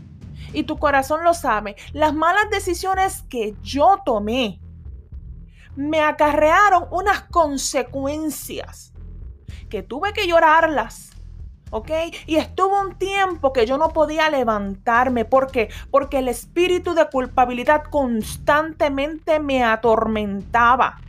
Y 0.54 0.64
tu 0.64 0.78
corazón 0.78 1.24
lo 1.24 1.34
sabe. 1.34 1.76
Las 1.94 2.14
malas 2.14 2.50
decisiones 2.50 3.24
que 3.30 3.56
yo 3.62 4.02
tomé 4.06 4.60
me 5.76 6.02
acarrearon 6.02 6.88
unas 6.92 7.24
consecuencias 7.24 8.94
que 9.70 9.84
tuve 9.84 10.14
que 10.14 10.28
llorarlas. 10.28 11.12
¿Ok? 11.70 11.92
Y 12.28 12.38
estuvo 12.38 12.80
un 12.80 12.98
tiempo 12.98 13.52
que 13.52 13.66
yo 13.66 13.78
no 13.78 13.90
podía 13.90 14.30
levantarme. 14.30 15.26
¿Por 15.26 15.52
qué? 15.52 15.70
Porque 15.92 16.20
el 16.20 16.30
espíritu 16.30 16.94
de 16.94 17.10
culpabilidad 17.10 17.84
constantemente 17.90 19.42
me 19.42 19.64
atormentaba. 19.66 21.02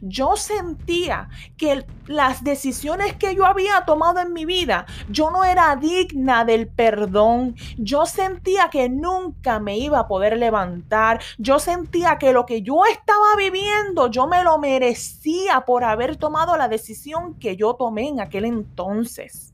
Yo 0.00 0.36
sentía 0.36 1.28
que 1.56 1.86
las 2.06 2.44
decisiones 2.44 3.14
que 3.16 3.34
yo 3.34 3.46
había 3.46 3.84
tomado 3.84 4.20
en 4.20 4.32
mi 4.32 4.44
vida, 4.44 4.86
yo 5.08 5.30
no 5.30 5.44
era 5.44 5.76
digna 5.76 6.44
del 6.44 6.68
perdón. 6.68 7.56
Yo 7.76 8.06
sentía 8.06 8.68
que 8.70 8.88
nunca 8.88 9.58
me 9.60 9.78
iba 9.78 10.00
a 10.00 10.08
poder 10.08 10.38
levantar. 10.38 11.20
Yo 11.38 11.58
sentía 11.58 12.18
que 12.18 12.32
lo 12.32 12.46
que 12.46 12.62
yo 12.62 12.84
estaba 12.84 13.36
viviendo, 13.36 14.10
yo 14.10 14.26
me 14.26 14.42
lo 14.42 14.58
merecía 14.58 15.62
por 15.62 15.84
haber 15.84 16.16
tomado 16.16 16.56
la 16.56 16.68
decisión 16.68 17.34
que 17.38 17.56
yo 17.56 17.74
tomé 17.74 18.08
en 18.08 18.20
aquel 18.20 18.44
entonces. 18.44 19.52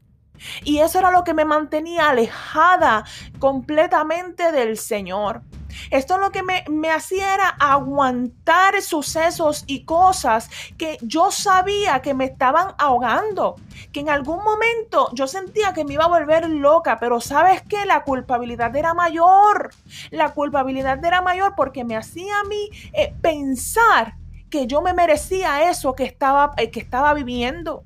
Y 0.64 0.78
eso 0.78 0.98
era 0.98 1.10
lo 1.10 1.24
que 1.24 1.34
me 1.34 1.44
mantenía 1.44 2.10
alejada 2.10 3.04
completamente 3.38 4.52
del 4.52 4.76
Señor. 4.76 5.42
Esto 5.90 6.18
lo 6.18 6.30
que 6.30 6.42
me, 6.42 6.64
me, 6.68 6.90
hacía 6.90 7.34
era 7.34 7.48
aguantar 7.48 8.80
sucesos 8.82 9.64
y 9.66 9.84
cosas 9.84 10.50
que 10.76 10.98
yo 11.02 11.30
sabía 11.30 12.02
que 12.02 12.14
me 12.14 12.24
estaban 12.26 12.74
ahogando, 12.78 13.56
que 13.92 14.00
en 14.00 14.08
algún 14.08 14.42
momento 14.44 15.08
yo 15.12 15.26
sentía 15.26 15.72
que 15.72 15.84
me 15.84 15.94
iba 15.94 16.04
a 16.04 16.08
volver 16.08 16.48
loca, 16.48 16.98
pero 16.98 17.20
sabes 17.20 17.62
que 17.62 17.84
la 17.86 18.04
culpabilidad 18.04 18.74
era 18.76 18.94
mayor, 18.94 19.70
la 20.10 20.32
culpabilidad 20.32 21.04
era 21.04 21.20
mayor 21.22 21.54
porque 21.56 21.84
me 21.84 21.96
hacía 21.96 22.40
a 22.40 22.44
mí 22.44 22.70
eh, 22.92 23.14
pensar 23.20 24.14
que 24.50 24.66
yo 24.66 24.82
me 24.82 24.92
merecía 24.92 25.70
eso 25.70 25.94
que 25.94 26.04
estaba, 26.04 26.52
eh, 26.58 26.70
que 26.70 26.80
estaba 26.80 27.14
viviendo. 27.14 27.84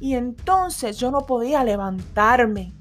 Y 0.00 0.14
entonces 0.14 0.98
yo 0.98 1.10
no 1.10 1.26
podía 1.26 1.64
levantarme. 1.64 2.72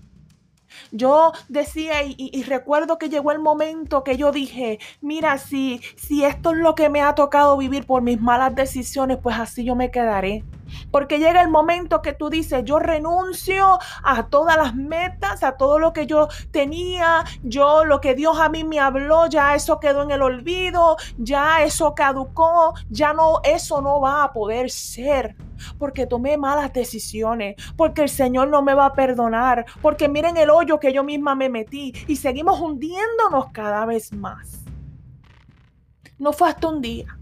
Yo 0.91 1.31
decía 1.49 2.03
y, 2.03 2.43
recuerdo 2.43 2.97
que 2.97 3.09
llegó 3.09 3.31
el 3.31 3.39
momento 3.39 4.03
que 4.03 4.17
yo 4.17 4.31
dije, 4.31 4.79
mira, 5.01 5.37
si, 5.37 5.81
si 5.95 6.23
esto 6.23 6.51
es 6.51 6.57
lo 6.57 6.75
que 6.75 6.89
me 6.89 7.01
ha 7.01 7.15
tocado 7.15 7.57
vivir 7.57 7.85
por 7.85 8.01
mis 8.01 8.19
malas 8.21 8.55
decisiones, 8.55 9.17
pues 9.21 9.37
así 9.37 9.63
yo 9.63 9.75
me 9.75 9.91
quedaré. 9.91 10.43
Porque 10.91 11.19
llega 11.19 11.41
el 11.41 11.49
momento 11.49 12.01
que 12.01 12.13
tú 12.13 12.29
dices, 12.29 12.63
yo 12.63 12.79
renuncio 12.79 13.79
a 14.03 14.27
todas 14.27 14.57
las 14.57 14.75
metas, 14.75 15.43
a 15.43 15.57
todo 15.57 15.79
lo 15.79 15.93
que 15.93 16.05
yo 16.05 16.27
tenía, 16.51 17.23
yo 17.43 17.85
lo 17.85 18.01
que 18.01 18.15
Dios 18.15 18.39
a 18.39 18.49
mí 18.49 18.63
me 18.63 18.79
habló, 18.79 19.27
ya 19.27 19.55
eso 19.55 19.79
quedó 19.79 20.03
en 20.03 20.11
el 20.11 20.21
olvido, 20.21 20.97
ya 21.17 21.63
eso 21.63 21.93
caducó, 21.95 22.73
ya 22.89 23.13
no, 23.13 23.39
eso 23.43 23.81
no 23.81 23.99
va 23.99 24.23
a 24.23 24.33
poder 24.33 24.69
ser. 24.69 25.35
Porque 25.79 26.05
tomé 26.05 26.37
malas 26.37 26.71
decisiones, 26.71 27.55
porque 27.75 28.03
el 28.03 28.09
Señor 28.09 28.47
no 28.49 28.61
me 28.61 28.75
va 28.75 28.85
a 28.85 28.93
perdonar, 28.93 29.65
porque 29.81 30.07
miren 30.07 30.37
el 30.37 30.51
hoyo 30.51 30.79
que 30.79 30.93
yo 30.93 31.03
misma 31.03 31.33
me 31.33 31.49
metí 31.49 31.93
y 32.07 32.15
seguimos 32.15 32.59
hundiéndonos 32.59 33.51
cada 33.51 33.85
vez 33.85 34.13
más. 34.13 34.59
No 36.19 36.33
fue 36.33 36.49
hasta 36.49 36.67
un 36.67 36.81
día 36.81 37.16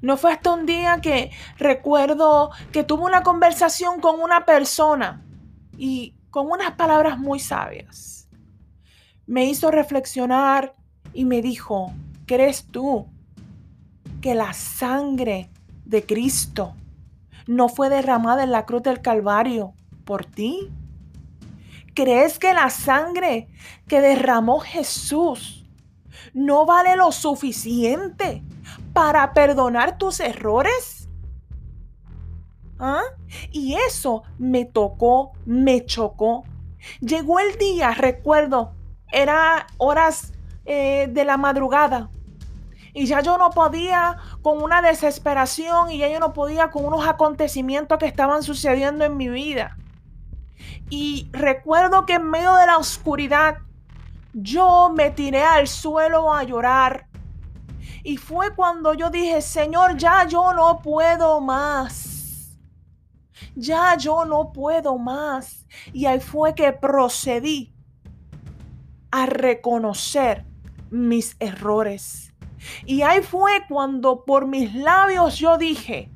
no 0.00 0.16
fue 0.16 0.32
hasta 0.32 0.52
un 0.52 0.66
día 0.66 1.00
que 1.00 1.30
recuerdo 1.58 2.50
que 2.72 2.84
tuve 2.84 3.04
una 3.04 3.22
conversación 3.22 4.00
con 4.00 4.20
una 4.20 4.44
persona 4.44 5.22
y 5.76 6.14
con 6.30 6.50
unas 6.50 6.72
palabras 6.72 7.18
muy 7.18 7.40
sabias. 7.40 8.28
Me 9.26 9.44
hizo 9.44 9.70
reflexionar 9.70 10.74
y 11.12 11.24
me 11.24 11.42
dijo, 11.42 11.92
¿crees 12.26 12.66
tú 12.70 13.06
que 14.20 14.34
la 14.34 14.52
sangre 14.52 15.50
de 15.84 16.04
Cristo 16.04 16.74
no 17.46 17.68
fue 17.68 17.88
derramada 17.88 18.44
en 18.44 18.52
la 18.52 18.66
cruz 18.66 18.82
del 18.82 19.00
Calvario 19.00 19.72
por 20.04 20.24
ti? 20.24 20.68
¿Crees 21.94 22.38
que 22.38 22.54
la 22.54 22.70
sangre 22.70 23.48
que 23.88 24.00
derramó 24.00 24.60
Jesús 24.60 25.64
no 26.32 26.66
vale 26.66 26.96
lo 26.96 27.12
suficiente 27.12 28.42
para 28.92 29.32
perdonar 29.32 29.98
tus 29.98 30.20
errores? 30.20 31.08
¿Ah? 32.78 33.02
Y 33.50 33.74
eso 33.74 34.22
me 34.38 34.64
tocó, 34.64 35.32
me 35.44 35.84
chocó. 35.84 36.44
Llegó 37.00 37.38
el 37.40 37.58
día, 37.58 37.92
recuerdo, 37.92 38.74
era 39.12 39.66
horas 39.76 40.32
eh, 40.64 41.08
de 41.10 41.24
la 41.24 41.36
madrugada. 41.36 42.10
Y 42.92 43.06
ya 43.06 43.20
yo 43.20 43.38
no 43.38 43.50
podía 43.50 44.16
con 44.42 44.62
una 44.62 44.82
desesperación 44.82 45.92
y 45.92 45.98
ya 45.98 46.08
yo 46.08 46.18
no 46.18 46.32
podía 46.32 46.70
con 46.70 46.84
unos 46.84 47.06
acontecimientos 47.06 47.98
que 47.98 48.06
estaban 48.06 48.42
sucediendo 48.42 49.04
en 49.04 49.16
mi 49.16 49.28
vida. 49.28 49.76
Y 50.88 51.28
recuerdo 51.32 52.04
que 52.04 52.14
en 52.14 52.28
medio 52.28 52.54
de 52.56 52.66
la 52.66 52.78
oscuridad 52.78 53.58
yo 54.32 54.92
me 54.94 55.10
tiré 55.10 55.42
al 55.42 55.68
suelo 55.68 56.32
a 56.32 56.42
llorar 56.42 57.06
y 58.02 58.16
fue 58.16 58.54
cuando 58.54 58.94
yo 58.94 59.10
dije, 59.10 59.42
Señor, 59.42 59.96
ya 59.96 60.26
yo 60.26 60.52
no 60.52 60.80
puedo 60.82 61.40
más. 61.40 62.56
Ya 63.54 63.96
yo 63.96 64.24
no 64.24 64.52
puedo 64.52 64.98
más. 64.98 65.66
Y 65.92 66.06
ahí 66.06 66.20
fue 66.20 66.54
que 66.54 66.72
procedí 66.72 67.74
a 69.10 69.26
reconocer 69.26 70.46
mis 70.90 71.36
errores. 71.40 72.32
Y 72.84 73.02
ahí 73.02 73.22
fue 73.22 73.64
cuando 73.68 74.24
por 74.24 74.46
mis 74.46 74.74
labios 74.74 75.38
yo 75.38 75.56
dije, 75.56 76.10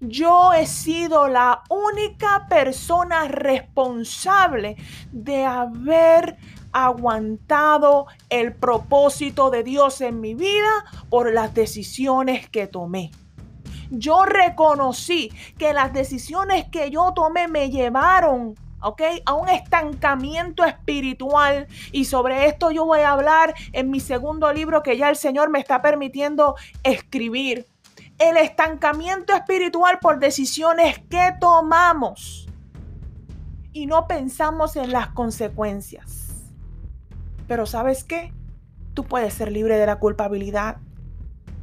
yo 0.00 0.52
he 0.52 0.66
sido 0.66 1.28
la 1.28 1.62
única 1.68 2.46
persona 2.48 3.28
responsable 3.28 4.76
de 5.12 5.44
haber 5.44 6.36
aguantado 6.74 8.06
el 8.28 8.52
propósito 8.52 9.48
de 9.48 9.62
Dios 9.62 10.00
en 10.00 10.20
mi 10.20 10.34
vida 10.34 10.84
por 11.08 11.32
las 11.32 11.54
decisiones 11.54 12.50
que 12.50 12.66
tomé. 12.66 13.12
Yo 13.90 14.24
reconocí 14.24 15.32
que 15.56 15.72
las 15.72 15.92
decisiones 15.92 16.66
que 16.70 16.90
yo 16.90 17.12
tomé 17.14 17.48
me 17.48 17.70
llevaron 17.70 18.56
¿ok? 18.84 19.00
A 19.24 19.32
un 19.32 19.48
estancamiento 19.48 20.62
espiritual. 20.62 21.66
Y 21.90 22.04
sobre 22.04 22.46
esto 22.46 22.70
yo 22.70 22.84
voy 22.84 23.00
a 23.00 23.12
hablar 23.12 23.54
en 23.72 23.90
mi 23.90 23.98
segundo 23.98 24.52
libro 24.52 24.82
que 24.82 24.98
ya 24.98 25.08
el 25.08 25.16
Señor 25.16 25.48
me 25.48 25.58
está 25.58 25.80
permitiendo 25.80 26.54
escribir. 26.82 27.66
El 28.18 28.36
estancamiento 28.36 29.32
espiritual 29.32 29.98
por 30.00 30.18
decisiones 30.18 30.98
que 31.08 31.32
tomamos 31.40 32.46
y 33.72 33.86
no 33.86 34.06
pensamos 34.06 34.76
en 34.76 34.92
las 34.92 35.08
consecuencias. 35.08 36.23
Pero 37.46 37.66
¿sabes 37.66 38.04
qué? 38.04 38.32
Tú 38.94 39.04
puedes 39.04 39.34
ser 39.34 39.50
libre 39.50 39.76
de 39.76 39.86
la 39.86 39.98
culpabilidad. 39.98 40.76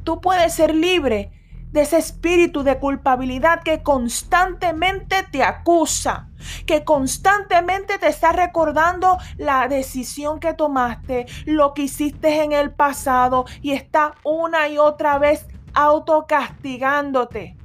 Tú 0.04 0.20
puedes 0.20 0.52
ser 0.54 0.74
libre 0.74 1.32
de 1.72 1.80
ese 1.80 1.96
espíritu 1.96 2.62
de 2.62 2.78
culpabilidad 2.78 3.62
que 3.62 3.82
constantemente 3.82 5.26
te 5.30 5.42
acusa, 5.42 6.28
que 6.66 6.84
constantemente 6.84 7.98
te 7.98 8.08
está 8.08 8.32
recordando 8.32 9.16
la 9.38 9.66
decisión 9.68 10.38
que 10.38 10.52
tomaste, 10.52 11.26
lo 11.46 11.72
que 11.72 11.82
hiciste 11.82 12.42
en 12.42 12.52
el 12.52 12.72
pasado 12.72 13.46
y 13.62 13.72
está 13.72 14.14
una 14.22 14.68
y 14.68 14.76
otra 14.76 15.18
vez 15.18 15.46
autocastigándote 15.72 17.56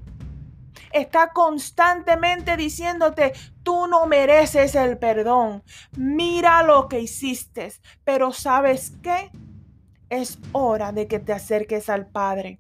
está 0.92 1.32
constantemente 1.32 2.58
diciéndote, 2.58 3.34
tú 3.64 3.88
no 3.88 4.06
mereces 4.06 4.76
el 4.76 4.98
perdón. 4.98 5.64
Mira 5.98 6.64
lo 6.64 6.88
que 6.88 7.00
hiciste. 7.00 7.74
Pero 8.04 8.32
¿sabes 8.32 8.94
qué? 9.02 9.32
Es 10.10 10.40
hora 10.52 10.92
de 10.92 11.08
que 11.08 11.20
te 11.20 11.34
acerques 11.34 11.90
al 11.90 12.08
Padre. 12.08 12.60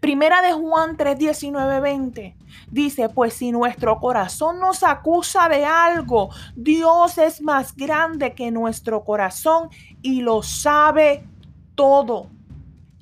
Primera 0.00 0.42
de 0.42 0.52
Juan 0.52 0.96
3, 0.96 1.18
19, 1.18 1.80
20 1.80 2.36
dice, 2.70 3.08
pues 3.08 3.34
si 3.34 3.52
nuestro 3.52 3.98
corazón 3.98 4.60
nos 4.60 4.82
acusa 4.82 5.48
de 5.48 5.64
algo, 5.64 6.30
Dios 6.56 7.18
es 7.18 7.40
más 7.40 7.74
grande 7.76 8.34
que 8.34 8.50
nuestro 8.50 9.04
corazón 9.04 9.68
y 10.02 10.20
lo 10.20 10.42
sabe 10.42 11.24
todo. 11.74 12.28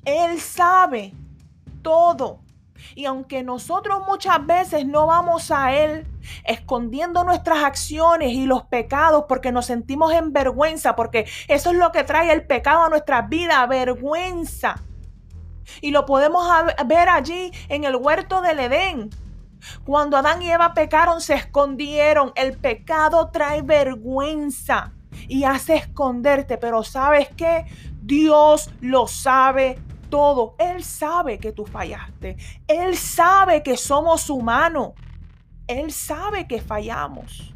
Él 0.05 0.39
sabe 0.39 1.13
todo. 1.81 2.39
Y 2.95 3.05
aunque 3.05 3.43
nosotros 3.43 4.03
muchas 4.07 4.45
veces 4.45 4.85
no 4.85 5.07
vamos 5.07 5.51
a 5.51 5.73
Él 5.73 6.07
escondiendo 6.43 7.23
nuestras 7.23 7.63
acciones 7.63 8.31
y 8.31 8.45
los 8.45 8.63
pecados 8.63 9.25
porque 9.27 9.51
nos 9.51 9.65
sentimos 9.65 10.13
en 10.13 10.33
vergüenza, 10.33 10.95
porque 10.95 11.25
eso 11.47 11.71
es 11.71 11.77
lo 11.77 11.91
que 11.91 12.03
trae 12.03 12.31
el 12.31 12.45
pecado 12.45 12.85
a 12.85 12.89
nuestra 12.89 13.21
vida, 13.23 13.65
vergüenza. 13.65 14.81
Y 15.81 15.91
lo 15.91 16.05
podemos 16.05 16.47
ver 16.85 17.09
allí 17.09 17.51
en 17.69 17.83
el 17.83 17.95
huerto 17.95 18.41
del 18.41 18.59
Edén. 18.59 19.09
Cuando 19.83 20.17
Adán 20.17 20.41
y 20.41 20.51
Eva 20.51 20.73
pecaron, 20.73 21.21
se 21.21 21.33
escondieron. 21.33 22.31
El 22.35 22.57
pecado 22.57 23.29
trae 23.31 23.61
vergüenza 23.61 24.93
y 25.27 25.43
hace 25.43 25.75
esconderte, 25.75 26.57
pero 26.57 26.83
¿sabes 26.83 27.29
qué? 27.35 27.65
Dios 28.01 28.69
lo 28.79 29.07
sabe 29.07 29.79
todo. 30.09 30.55
Él 30.59 30.83
sabe 30.83 31.39
que 31.39 31.51
tú 31.51 31.65
fallaste. 31.65 32.37
Él 32.67 32.97
sabe 32.97 33.63
que 33.63 33.77
somos 33.77 34.29
humanos. 34.29 34.93
Él 35.67 35.91
sabe 35.91 36.47
que 36.47 36.61
fallamos. 36.61 37.53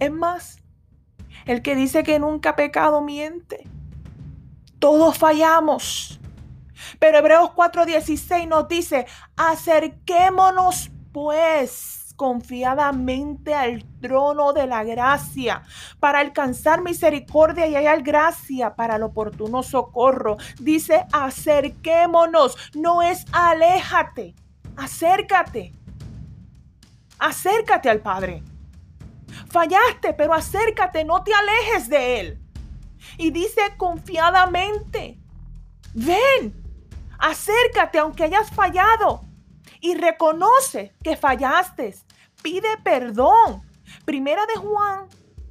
Es 0.00 0.12
más, 0.12 0.58
el 1.46 1.62
que 1.62 1.74
dice 1.76 2.02
que 2.02 2.18
nunca 2.18 2.56
pecado 2.56 3.00
miente. 3.00 3.66
Todos 4.78 5.16
fallamos. 5.16 6.20
Pero 6.98 7.18
Hebreos 7.18 7.50
4:16 7.54 8.48
nos 8.48 8.68
dice, 8.68 9.06
acerquémonos 9.36 10.90
pues 11.12 12.03
confiadamente 12.16 13.54
al 13.54 13.84
trono 14.00 14.52
de 14.52 14.66
la 14.66 14.84
gracia 14.84 15.62
para 16.00 16.20
alcanzar 16.20 16.82
misericordia 16.82 17.66
y 17.66 17.74
hallar 17.74 18.02
gracia 18.02 18.74
para 18.74 18.96
el 18.96 19.02
oportuno 19.02 19.62
socorro. 19.62 20.36
Dice, 20.60 21.06
acerquémonos, 21.12 22.56
no 22.74 23.02
es 23.02 23.24
aléjate, 23.32 24.34
acércate. 24.76 25.72
Acércate 27.18 27.88
al 27.88 28.00
Padre. 28.00 28.42
Fallaste, 29.50 30.12
pero 30.14 30.34
acércate, 30.34 31.04
no 31.04 31.22
te 31.22 31.32
alejes 31.32 31.88
de 31.88 32.20
Él. 32.20 32.38
Y 33.18 33.30
dice 33.30 33.60
confiadamente, 33.76 35.18
ven, 35.94 36.54
acércate 37.18 37.98
aunque 37.98 38.24
hayas 38.24 38.50
fallado 38.50 39.20
y 39.84 39.94
reconoce 39.94 40.94
que 41.02 41.14
fallaste. 41.14 41.94
Pide 42.42 42.68
perdón. 42.82 43.62
Primera 44.06 44.46
de 44.46 44.56
Juan 44.56 45.08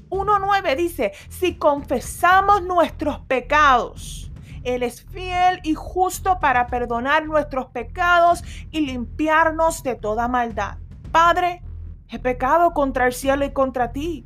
1.9 0.09 0.75
dice, 0.75 1.13
si 1.29 1.55
confesamos 1.55 2.63
nuestros 2.63 3.19
pecados, 3.27 4.31
Él 4.63 4.81
es 4.81 5.05
fiel 5.05 5.59
y 5.61 5.75
justo 5.75 6.39
para 6.39 6.65
perdonar 6.65 7.27
nuestros 7.27 7.67
pecados 7.67 8.43
y 8.71 8.81
limpiarnos 8.81 9.83
de 9.83 9.93
toda 9.93 10.27
maldad. 10.27 10.79
Padre, 11.11 11.61
he 12.09 12.17
pecado 12.17 12.71
contra 12.73 13.05
el 13.05 13.13
cielo 13.13 13.45
y 13.45 13.53
contra 13.53 13.91
ti. 13.91 14.25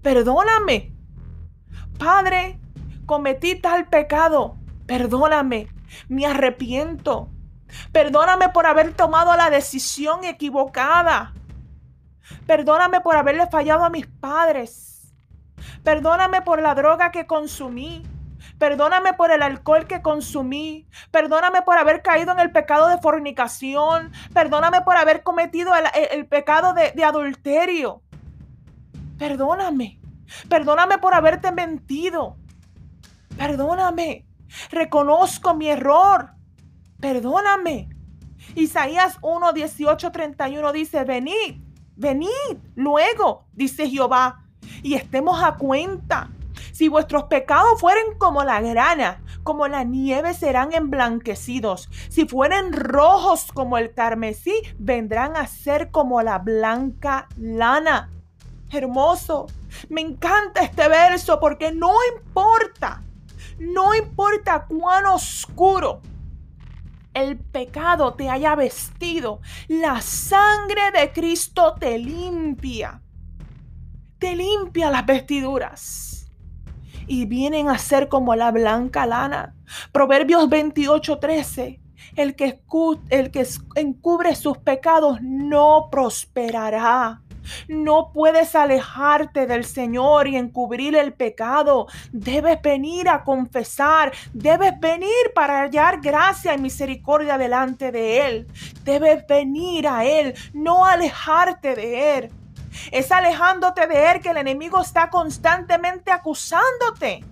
perdóname. 0.00 0.94
Padre, 1.98 2.60
cometí 3.04 3.56
tal 3.56 3.88
pecado, 3.88 4.56
perdóname, 4.86 5.66
me 6.08 6.24
arrepiento. 6.24 7.29
Perdóname 7.92 8.50
por 8.50 8.66
haber 8.66 8.94
tomado 8.94 9.36
la 9.36 9.50
decisión 9.50 10.24
equivocada. 10.24 11.32
Perdóname 12.46 13.00
por 13.00 13.16
haberle 13.16 13.46
fallado 13.48 13.84
a 13.84 13.90
mis 13.90 14.06
padres. 14.06 15.14
Perdóname 15.82 16.42
por 16.42 16.60
la 16.60 16.74
droga 16.74 17.10
que 17.10 17.26
consumí. 17.26 18.02
Perdóname 18.58 19.14
por 19.14 19.30
el 19.30 19.42
alcohol 19.42 19.86
que 19.86 20.02
consumí. 20.02 20.86
Perdóname 21.10 21.62
por 21.62 21.78
haber 21.78 22.02
caído 22.02 22.32
en 22.32 22.40
el 22.40 22.52
pecado 22.52 22.88
de 22.88 22.98
fornicación. 22.98 24.12
Perdóname 24.34 24.82
por 24.82 24.96
haber 24.96 25.22
cometido 25.22 25.72
el, 26.12 26.26
pecado 26.26 26.74
de, 26.74 27.04
adulterio. 27.04 28.02
Perdóname. 29.18 30.00
Perdóname 30.48 30.98
por 30.98 31.14
haberte 31.14 31.52
mentido. 31.52 32.36
Perdóname. 33.36 34.26
Reconozco 34.70 35.54
mi 35.54 35.68
error. 35.68 36.32
Perdóname. 37.00 37.88
Isaías 38.54 39.16
1, 39.22 39.52
18, 39.52 40.12
31 40.12 40.72
dice, 40.72 41.04
venid, 41.04 41.56
venid, 41.96 42.28
luego, 42.74 43.46
dice 43.52 43.88
Jehová, 43.88 44.44
y 44.82 44.94
estemos 44.94 45.42
a 45.42 45.56
cuenta. 45.56 46.30
Si 46.72 46.88
vuestros 46.88 47.24
pecados 47.24 47.80
fueren 47.80 48.18
como 48.18 48.44
la 48.44 48.60
grana, 48.60 49.22
como 49.42 49.66
la 49.68 49.84
nieve 49.84 50.34
serán 50.34 50.72
emblanquecidos. 50.72 51.88
Si 52.08 52.26
fueren 52.26 52.72
rojos 52.72 53.50
como 53.52 53.78
el 53.78 53.94
carmesí, 53.94 54.54
vendrán 54.78 55.36
a 55.36 55.46
ser 55.46 55.90
como 55.90 56.22
la 56.22 56.38
blanca 56.38 57.28
lana. 57.36 58.10
Hermoso. 58.70 59.46
Me 59.88 60.00
encanta 60.00 60.62
este 60.62 60.88
verso 60.88 61.40
porque 61.40 61.72
no 61.72 61.94
importa, 62.16 63.02
no 63.58 63.94
importa 63.94 64.66
cuán 64.66 65.06
oscuro 65.06 66.00
el 67.14 67.38
pecado 67.38 68.14
te 68.14 68.28
haya 68.28 68.54
vestido, 68.54 69.40
la 69.68 70.00
sangre 70.00 70.90
de 70.92 71.12
Cristo 71.12 71.74
te 71.78 71.98
limpia. 71.98 73.02
Te 74.18 74.36
limpia 74.36 74.90
las 74.90 75.06
vestiduras. 75.06 76.30
Y 77.06 77.26
vienen 77.26 77.68
a 77.68 77.78
ser 77.78 78.08
como 78.08 78.36
la 78.36 78.52
blanca 78.52 79.06
lana. 79.06 79.54
Proverbios 79.92 80.48
28:13. 80.48 81.80
El 82.16 82.34
que, 82.34 82.60
el 83.08 83.30
que 83.30 83.46
encubre 83.76 84.34
sus 84.34 84.58
pecados 84.58 85.20
no 85.22 85.88
prosperará. 85.90 87.22
No 87.68 88.10
puedes 88.12 88.54
alejarte 88.54 89.46
del 89.46 89.64
Señor 89.64 90.28
y 90.28 90.36
encubrir 90.36 90.96
el 90.96 91.12
pecado. 91.12 91.86
Debes 92.12 92.60
venir 92.62 93.08
a 93.08 93.24
confesar. 93.24 94.12
Debes 94.32 94.78
venir 94.80 95.32
para 95.34 95.60
hallar 95.60 96.00
gracia 96.00 96.54
y 96.54 96.58
misericordia 96.58 97.38
delante 97.38 97.92
de 97.92 98.26
Él. 98.26 98.46
Debes 98.84 99.26
venir 99.26 99.88
a 99.88 100.04
Él, 100.04 100.34
no 100.52 100.84
alejarte 100.84 101.74
de 101.74 102.18
Él. 102.18 102.30
Es 102.92 103.10
alejándote 103.12 103.86
de 103.86 104.10
Él 104.10 104.20
que 104.20 104.30
el 104.30 104.36
enemigo 104.36 104.80
está 104.80 105.10
constantemente 105.10 106.10
acusándote. 106.10 107.24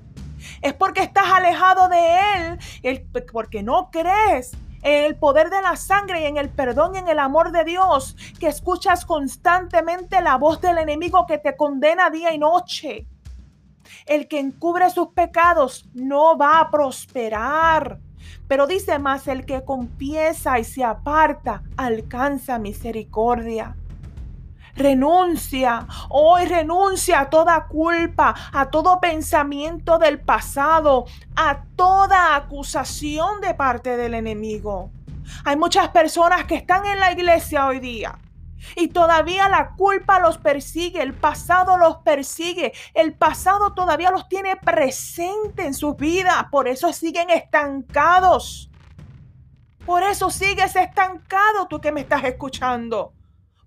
Es 0.63 0.73
porque 0.75 1.03
estás 1.03 1.31
alejado 1.33 1.89
de 1.89 2.59
Él, 2.83 3.09
porque 3.33 3.63
no 3.63 3.91
crees 3.91 4.57
en 4.89 5.05
el 5.05 5.17
poder 5.17 5.51
de 5.51 5.61
la 5.61 5.77
sangre 5.77 6.23
y 6.23 6.25
en 6.25 6.39
el 6.39 6.49
perdón 6.49 6.95
y 6.95 6.99
en 6.99 7.09
el 7.09 7.19
amor 7.19 7.53
de 7.53 7.65
Dios, 7.65 8.17
que 8.41 8.49
escuchas 8.49 9.05
constantemente 9.05 10.23
la 10.23 10.37
voz 10.37 10.61
del 10.61 10.79
enemigo 10.79 11.27
que 11.27 11.39
te 11.39 11.57
condena 11.57 12.09
día 12.09 12.33
y 12.33 12.39
noche. 12.39 13.07
El 14.07 14.29
que 14.29 14.39
encubre 14.39 14.89
sus 14.91 15.09
pecados 15.09 15.89
no 15.93 16.39
va 16.39 16.61
a 16.61 16.71
prosperar. 16.71 17.99
Pero 18.47 18.67
dice 18.67 18.99
más, 18.99 19.29
el 19.29 19.45
que 19.45 19.63
confiesa 19.63 20.59
y 20.59 20.65
se 20.65 20.85
aparta 20.85 21.63
alcanza 21.77 22.59
misericordia. 22.59 23.77
Renuncia, 24.79 25.89
hoy 26.09 26.47
renuncia 26.47 27.19
a 27.19 27.29
toda 27.29 27.67
culpa, 27.67 28.33
a 28.53 28.71
todo 28.71 29.01
pensamiento 29.01 29.99
del 29.99 30.21
pasado, 30.21 31.05
a 31.35 31.65
toda 31.75 32.37
acusación 32.37 33.41
de 33.41 33.55
parte 33.55 33.97
del 33.97 34.15
enemigo. 34.15 34.93
Hay 35.45 35.57
muchas 35.57 35.89
personas 35.89 36.45
que 36.45 36.55
están 36.55 36.87
en 36.87 37.01
la 37.01 37.11
iglesia 37.11 37.67
hoy 37.67 37.81
día 37.81 38.21
y 38.77 38.87
todavía 38.87 39.49
la 39.49 39.71
culpa 39.71 40.21
los 40.21 40.39
persigue, 40.39 41.03
el 41.03 41.13
pasado 41.13 41.77
los 41.77 41.97
persigue, 41.97 42.73
el 42.95 43.15
pasado 43.15 43.75
todavía 43.75 44.13
los 44.13 44.29
tiene 44.29 44.55
presente 44.55 45.67
en 45.67 45.75
sus 45.75 45.97
vidas, 45.97 46.45
por 46.53 46.69
eso 46.69 46.93
siguen 46.93 47.31
estancados. 47.31 48.71
Por 49.85 50.05
eso 50.05 50.31
sigues 50.31 50.77
estancado 50.77 51.67
tú 51.67 51.81
que 51.81 51.91
me 51.91 52.03
estás 52.03 52.23
escuchando 52.23 53.18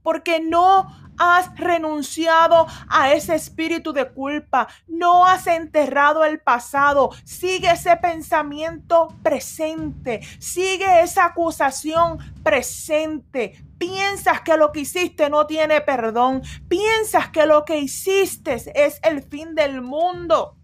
porque 0.04 0.40
no 0.40 0.88
has 1.18 1.56
renunciado 1.56 2.66
a 2.90 3.14
ese 3.14 3.36
espíritu 3.36 3.94
de 3.94 4.10
culpa, 4.10 4.68
no 4.88 5.26
has 5.26 5.46
enterrado 5.46 6.26
el 6.26 6.40
pasado, 6.40 7.12
sigue 7.24 7.70
ese 7.70 7.96
pensamiento 7.98 9.10
presente, 9.22 10.22
sigue 10.40 11.02
esa 11.02 11.26
acusación 11.26 12.18
presente. 12.44 13.64
Piensas 13.78 14.42
que 14.42 14.58
lo 14.58 14.72
que 14.72 14.82
hiciste 14.82 15.30
no 15.30 15.46
tiene 15.46 15.82
perdón, 15.82 16.42
piensas 16.68 17.30
que 17.30 17.46
lo 17.46 17.66
que 17.66 17.80
hiciste 17.80 18.54
es 18.74 19.00
el 19.04 19.22
fin 19.22 19.54
del 19.54 19.82
mundo. 19.82 20.56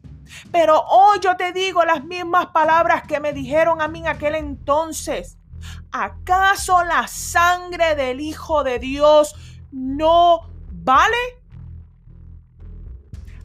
Pero 0.52 0.82
hoy 0.82 1.20
yo 1.22 1.38
te 1.38 1.54
digo 1.54 1.84
las 1.86 2.04
mismas 2.04 2.48
palabras 2.48 3.04
que 3.08 3.20
me 3.20 3.32
dijeron 3.32 3.82
a 3.82 3.88
mí 3.88 4.00
en 4.00 4.08
aquel 4.08 4.36
entonces. 4.36 5.38
¿Acaso 5.92 6.84
la 6.84 7.08
sangre 7.08 7.96
del 7.96 8.22
Hijo 8.22 8.64
de 8.64 8.80
Dios 8.80 9.36
no 9.72 10.50
vale? 10.72 11.18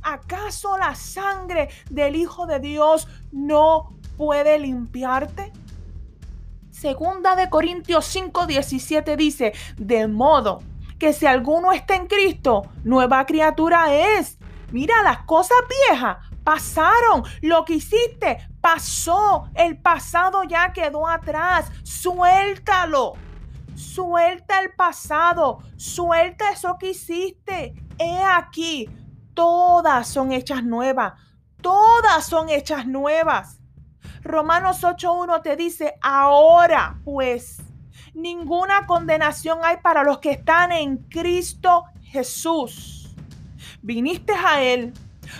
¿Acaso 0.03 0.77
la 0.79 0.95
sangre 0.95 1.69
del 1.91 2.17
Hijo 2.17 2.47
de 2.47 2.59
Dios 2.61 3.09
no 3.31 3.95
puede 4.17 4.59
limpiarte? 4.59 5.53
Segunda 6.71 7.37
de 7.37 7.49
Corintios 7.49 8.07
5, 8.07 8.47
17 8.47 9.17
dice, 9.17 9.53
de 9.77 10.09
modo 10.09 10.63
que 10.99 11.13
si 11.13 11.27
alguno 11.27 11.73
está 11.73 11.95
en 11.95 12.07
Cristo, 12.07 12.63
nueva 12.85 13.25
criatura 13.27 13.95
es. 13.95 14.39
Mira, 14.73 15.03
las 15.03 15.19
cosas 15.25 15.59
viejas 15.89 16.32
pasaron. 16.45 17.25
Lo 17.41 17.65
que 17.65 17.75
hiciste 17.75 18.49
pasó. 18.61 19.49
El 19.55 19.79
pasado 19.79 20.45
ya 20.45 20.73
quedó 20.73 21.07
atrás. 21.09 21.71
Suéltalo. 21.83 23.15
Suelta 23.75 24.61
el 24.61 24.73
pasado. 24.75 25.59
Suelta 25.77 26.51
eso 26.51 26.77
que 26.79 26.91
hiciste. 26.91 27.75
He 27.99 28.23
aquí. 28.23 28.89
Todas 29.35 30.09
son 30.09 30.33
hechas 30.33 30.63
nuevas. 30.63 31.15
Todas 31.61 32.27
son 32.27 32.49
hechas 32.49 32.87
nuevas. 32.87 33.61
Romanos 34.23 34.83
8.1 34.83 35.43
te 35.43 35.57
dice, 35.57 35.95
ahora 36.01 37.01
pues, 37.05 37.61
ninguna 38.15 38.87
condenación 38.87 39.61
hay 39.63 39.79
para 39.79 40.05
los 40.05 40.19
que 40.19 40.33
están 40.33 40.71
en 40.71 40.99
Cristo 41.09 41.85
Jesús. 42.03 43.15
Viniste 43.81 44.33
a 44.33 44.63
Él 44.63 44.93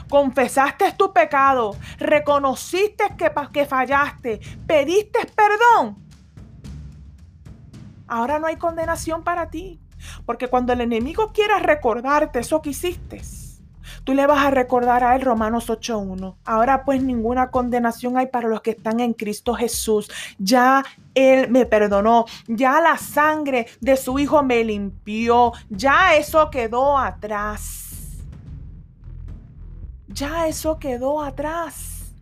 confesaste 0.09 0.93
tu 0.93 1.13
pecado, 1.13 1.77
reconociste 1.99 3.05
que, 3.17 3.31
que 3.53 3.67
fallaste, 3.67 4.41
pediste 4.67 5.21
perdón, 5.35 5.97
ahora 8.07 8.39
no 8.39 8.47
hay 8.47 8.57
condenación 8.57 9.23
para 9.23 9.51
ti. 9.51 9.79
Porque 10.27 10.49
cuando 10.49 10.73
el 10.73 10.81
enemigo 10.81 11.33
quiera 11.33 11.59
recordarte 11.59 12.41
eso 12.41 12.61
que 12.61 12.71
hiciste, 12.71 13.23
tú 14.05 14.15
le 14.15 14.27
vas 14.27 14.45
a 14.45 14.51
recordar 14.51 15.05
a 15.05 15.15
él 15.15 15.23
Romanos 15.23 15.69
8.1. 15.69 16.37
Ahora 16.45 16.85
pues 16.85 17.03
ninguna 17.03 17.51
condenación 17.51 18.17
hay 18.17 18.27
para 18.27 18.49
los 18.49 18.63
que 18.63 18.73
están 18.73 19.01
en 19.01 19.13
Cristo 19.13 19.55
Jesús. 19.55 20.11
Ya 20.39 20.85
él 21.15 21.51
me 21.51 21.67
perdonó, 21.67 22.25
ya 22.47 22.81
la 22.81 22.99
sangre 22.99 23.67
de 23.81 23.97
su 23.97 24.19
hijo 24.19 24.43
me 24.43 24.65
limpió, 24.65 25.53
ya 25.69 26.15
eso 26.15 26.51
quedó 26.51 26.99
atrás. 26.99 27.82
Ya 30.13 30.47
eso 30.47 30.79
quedó 30.79 31.23
atrás. 31.23 32.15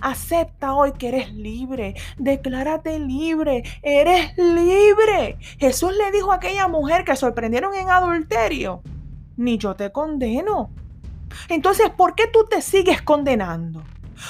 Acepta 0.00 0.74
hoy 0.74 0.92
que 0.92 1.08
eres 1.08 1.32
libre. 1.32 1.94
Declárate 2.16 2.98
libre. 3.00 3.64
Eres 3.82 4.36
libre. 4.36 5.38
Jesús 5.58 5.92
le 5.96 6.12
dijo 6.12 6.30
a 6.30 6.36
aquella 6.36 6.68
mujer 6.68 7.04
que 7.04 7.16
sorprendieron 7.16 7.74
en 7.74 7.90
adulterio. 7.90 8.82
Ni 9.36 9.58
yo 9.58 9.74
te 9.74 9.90
condeno. 9.90 10.70
Entonces, 11.48 11.90
¿por 11.90 12.14
qué 12.14 12.28
tú 12.28 12.46
te 12.48 12.62
sigues 12.62 13.02
condenando? 13.02 13.82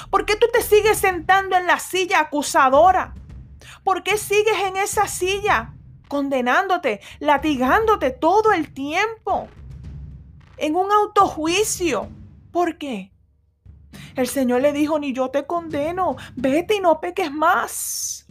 ¿Por 0.09 0.25
qué 0.25 0.35
tú 0.35 0.47
te 0.51 0.61
sigues 0.61 0.97
sentando 0.97 1.55
en 1.55 1.67
la 1.67 1.79
silla 1.79 2.21
acusadora? 2.21 3.13
¿Por 3.83 4.01
qué 4.01 4.17
sigues 4.17 4.57
en 4.65 4.77
esa 4.77 5.07
silla 5.07 5.73
condenándote, 6.07 6.99
latigándote 7.19 8.09
todo 8.09 8.53
el 8.53 8.73
tiempo? 8.73 9.49
En 10.57 10.75
un 10.75 10.91
autojuicio 10.91 12.09
¿Por 12.53 12.77
qué? 12.77 13.11
El 14.15 14.27
Señor 14.27 14.61
le 14.61 14.73
dijo, 14.73 14.99
ni 14.99 15.11
yo 15.11 15.29
te 15.29 15.47
condeno, 15.47 16.15
vete 16.35 16.75
y 16.75 16.79
no 16.79 17.01
peques 17.01 17.31
más. 17.31 18.27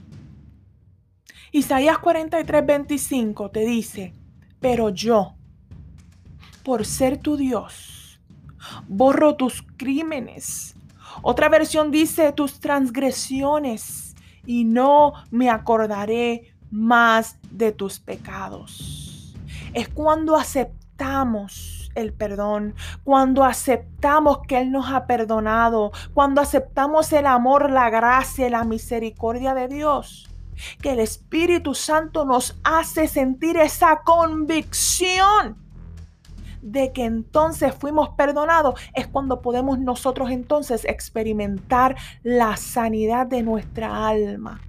Isaías 1.50 1.98
43, 1.98 2.64
25 2.64 3.50
te 3.50 3.66
dice, 3.66 4.14
pero 4.60 4.90
yo, 4.90 5.34
por 6.62 6.86
ser 6.86 7.18
tu 7.18 7.36
Dios, 7.36 8.20
borro 8.86 9.34
tus 9.34 9.64
crímenes. 9.76 10.76
Otra 11.22 11.48
versión 11.48 11.90
dice 11.90 12.32
tus 12.32 12.60
transgresiones 12.60 14.14
y 14.46 14.64
no 14.64 15.14
me 15.32 15.50
acordaré 15.50 16.54
más 16.70 17.38
de 17.50 17.72
tus 17.72 17.98
pecados. 17.98 19.34
Es 19.74 19.88
cuando 19.88 20.36
aceptamos 20.36 21.81
el 21.94 22.12
perdón, 22.12 22.74
cuando 23.04 23.44
aceptamos 23.44 24.38
que 24.46 24.60
Él 24.60 24.70
nos 24.70 24.90
ha 24.92 25.06
perdonado, 25.06 25.92
cuando 26.14 26.40
aceptamos 26.40 27.12
el 27.12 27.26
amor, 27.26 27.70
la 27.70 27.90
gracia 27.90 28.46
la 28.50 28.64
misericordia 28.64 29.54
de 29.54 29.68
Dios, 29.68 30.28
que 30.80 30.92
el 30.92 31.00
Espíritu 31.00 31.74
Santo 31.74 32.24
nos 32.24 32.58
hace 32.62 33.08
sentir 33.08 33.56
esa 33.56 34.02
convicción 34.04 35.56
de 36.60 36.92
que 36.92 37.04
entonces 37.04 37.74
fuimos 37.74 38.10
perdonados, 38.10 38.80
es 38.94 39.08
cuando 39.08 39.42
podemos 39.42 39.80
nosotros 39.80 40.30
entonces 40.30 40.84
experimentar 40.84 41.96
la 42.22 42.56
sanidad 42.56 43.26
de 43.26 43.42
nuestra 43.42 44.06
alma. 44.06 44.60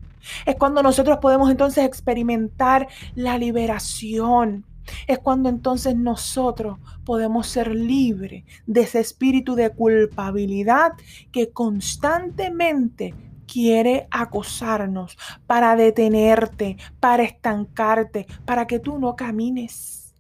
Es 0.46 0.56
cuando 0.56 0.82
nosotros 0.82 1.18
podemos 1.18 1.52
entonces 1.52 1.86
experimentar 1.86 2.88
la 3.14 3.38
liberación 3.38 4.66
es 5.08 5.20
cuando 5.20 5.50
entonces 5.50 5.96
nosotros 5.96 6.78
podemos 7.04 7.48
ser 7.48 7.74
libres 7.74 8.44
de 8.66 8.82
ese 8.82 9.00
espíritu 9.00 9.56
de 9.56 9.70
culpabilidad 9.70 10.94
que 11.32 11.52
constantemente 11.52 13.14
quiere 13.46 14.08
acosarnos 14.10 15.18
para 15.46 15.76
detenerte, 15.76 16.78
para 17.00 17.24
estancarte, 17.24 18.26
para 18.46 18.66
que 18.68 18.80
tú 18.80 18.98
no 18.98 19.16
camines. 19.16 20.16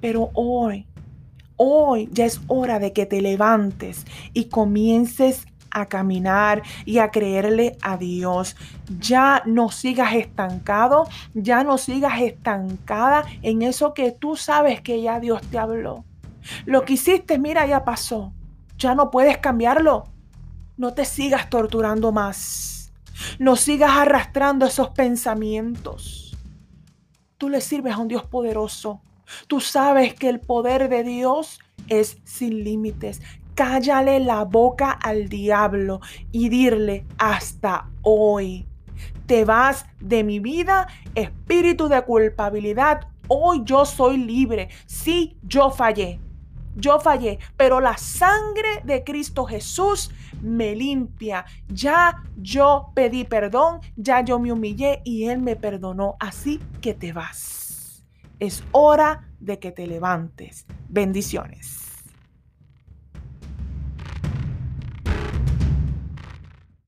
Pero 0.00 0.30
hoy, 0.34 0.86
hoy 1.56 2.08
ya 2.12 2.24
es 2.24 2.40
hora 2.48 2.78
de 2.78 2.92
que 2.92 3.06
te 3.06 3.20
levantes 3.20 4.04
y 4.32 4.46
comiences 4.46 5.46
a 5.70 5.86
caminar 5.86 6.62
y 6.84 6.98
a 6.98 7.10
creerle 7.10 7.76
a 7.82 7.96
Dios. 7.96 8.56
Ya 8.98 9.42
no 9.46 9.70
sigas 9.70 10.14
estancado, 10.14 11.08
ya 11.34 11.64
no 11.64 11.78
sigas 11.78 12.20
estancada 12.20 13.24
en 13.42 13.62
eso 13.62 13.94
que 13.94 14.12
tú 14.12 14.36
sabes 14.36 14.80
que 14.80 15.02
ya 15.02 15.20
Dios 15.20 15.42
te 15.50 15.58
habló. 15.58 16.04
Lo 16.64 16.84
que 16.84 16.94
hiciste, 16.94 17.38
mira, 17.38 17.66
ya 17.66 17.84
pasó. 17.84 18.32
Ya 18.78 18.94
no 18.94 19.10
puedes 19.10 19.38
cambiarlo. 19.38 20.04
No 20.76 20.92
te 20.94 21.04
sigas 21.04 21.48
torturando 21.48 22.12
más. 22.12 22.92
No 23.38 23.56
sigas 23.56 23.92
arrastrando 23.92 24.66
esos 24.66 24.90
pensamientos. 24.90 26.36
Tú 27.38 27.48
le 27.48 27.60
sirves 27.60 27.94
a 27.94 27.98
un 27.98 28.08
Dios 28.08 28.24
poderoso. 28.24 29.00
Tú 29.48 29.60
sabes 29.60 30.14
que 30.14 30.28
el 30.28 30.40
poder 30.40 30.88
de 30.88 31.02
Dios 31.02 31.58
es 31.88 32.18
sin 32.24 32.64
límites, 32.64 33.20
cállale 33.56 34.20
la 34.20 34.44
boca 34.44 34.90
al 34.92 35.28
diablo 35.28 36.00
y 36.30 36.48
dirle 36.48 37.06
hasta 37.18 37.88
hoy. 38.02 38.68
Te 39.26 39.44
vas 39.44 39.86
de 39.98 40.22
mi 40.22 40.38
vida, 40.38 40.86
espíritu 41.16 41.88
de 41.88 42.00
culpabilidad. 42.02 43.08
Hoy 43.26 43.62
yo 43.64 43.84
soy 43.84 44.18
libre. 44.18 44.68
Sí, 44.84 45.36
yo 45.42 45.70
fallé. 45.70 46.20
Yo 46.76 47.00
fallé, 47.00 47.38
pero 47.56 47.80
la 47.80 47.96
sangre 47.96 48.82
de 48.84 49.02
Cristo 49.02 49.46
Jesús 49.46 50.10
me 50.42 50.76
limpia. 50.76 51.46
Ya 51.68 52.22
yo 52.36 52.92
pedí 52.94 53.24
perdón, 53.24 53.80
ya 53.96 54.20
yo 54.20 54.38
me 54.38 54.52
humillé 54.52 55.00
y 55.02 55.24
Él 55.24 55.38
me 55.38 55.56
perdonó. 55.56 56.16
Así 56.20 56.60
que 56.82 56.92
te 56.92 57.14
vas. 57.14 58.04
Es 58.38 58.62
hora 58.72 59.26
de 59.40 59.58
que 59.58 59.72
te 59.72 59.86
levantes. 59.86 60.66
Bendiciones. 60.90 61.85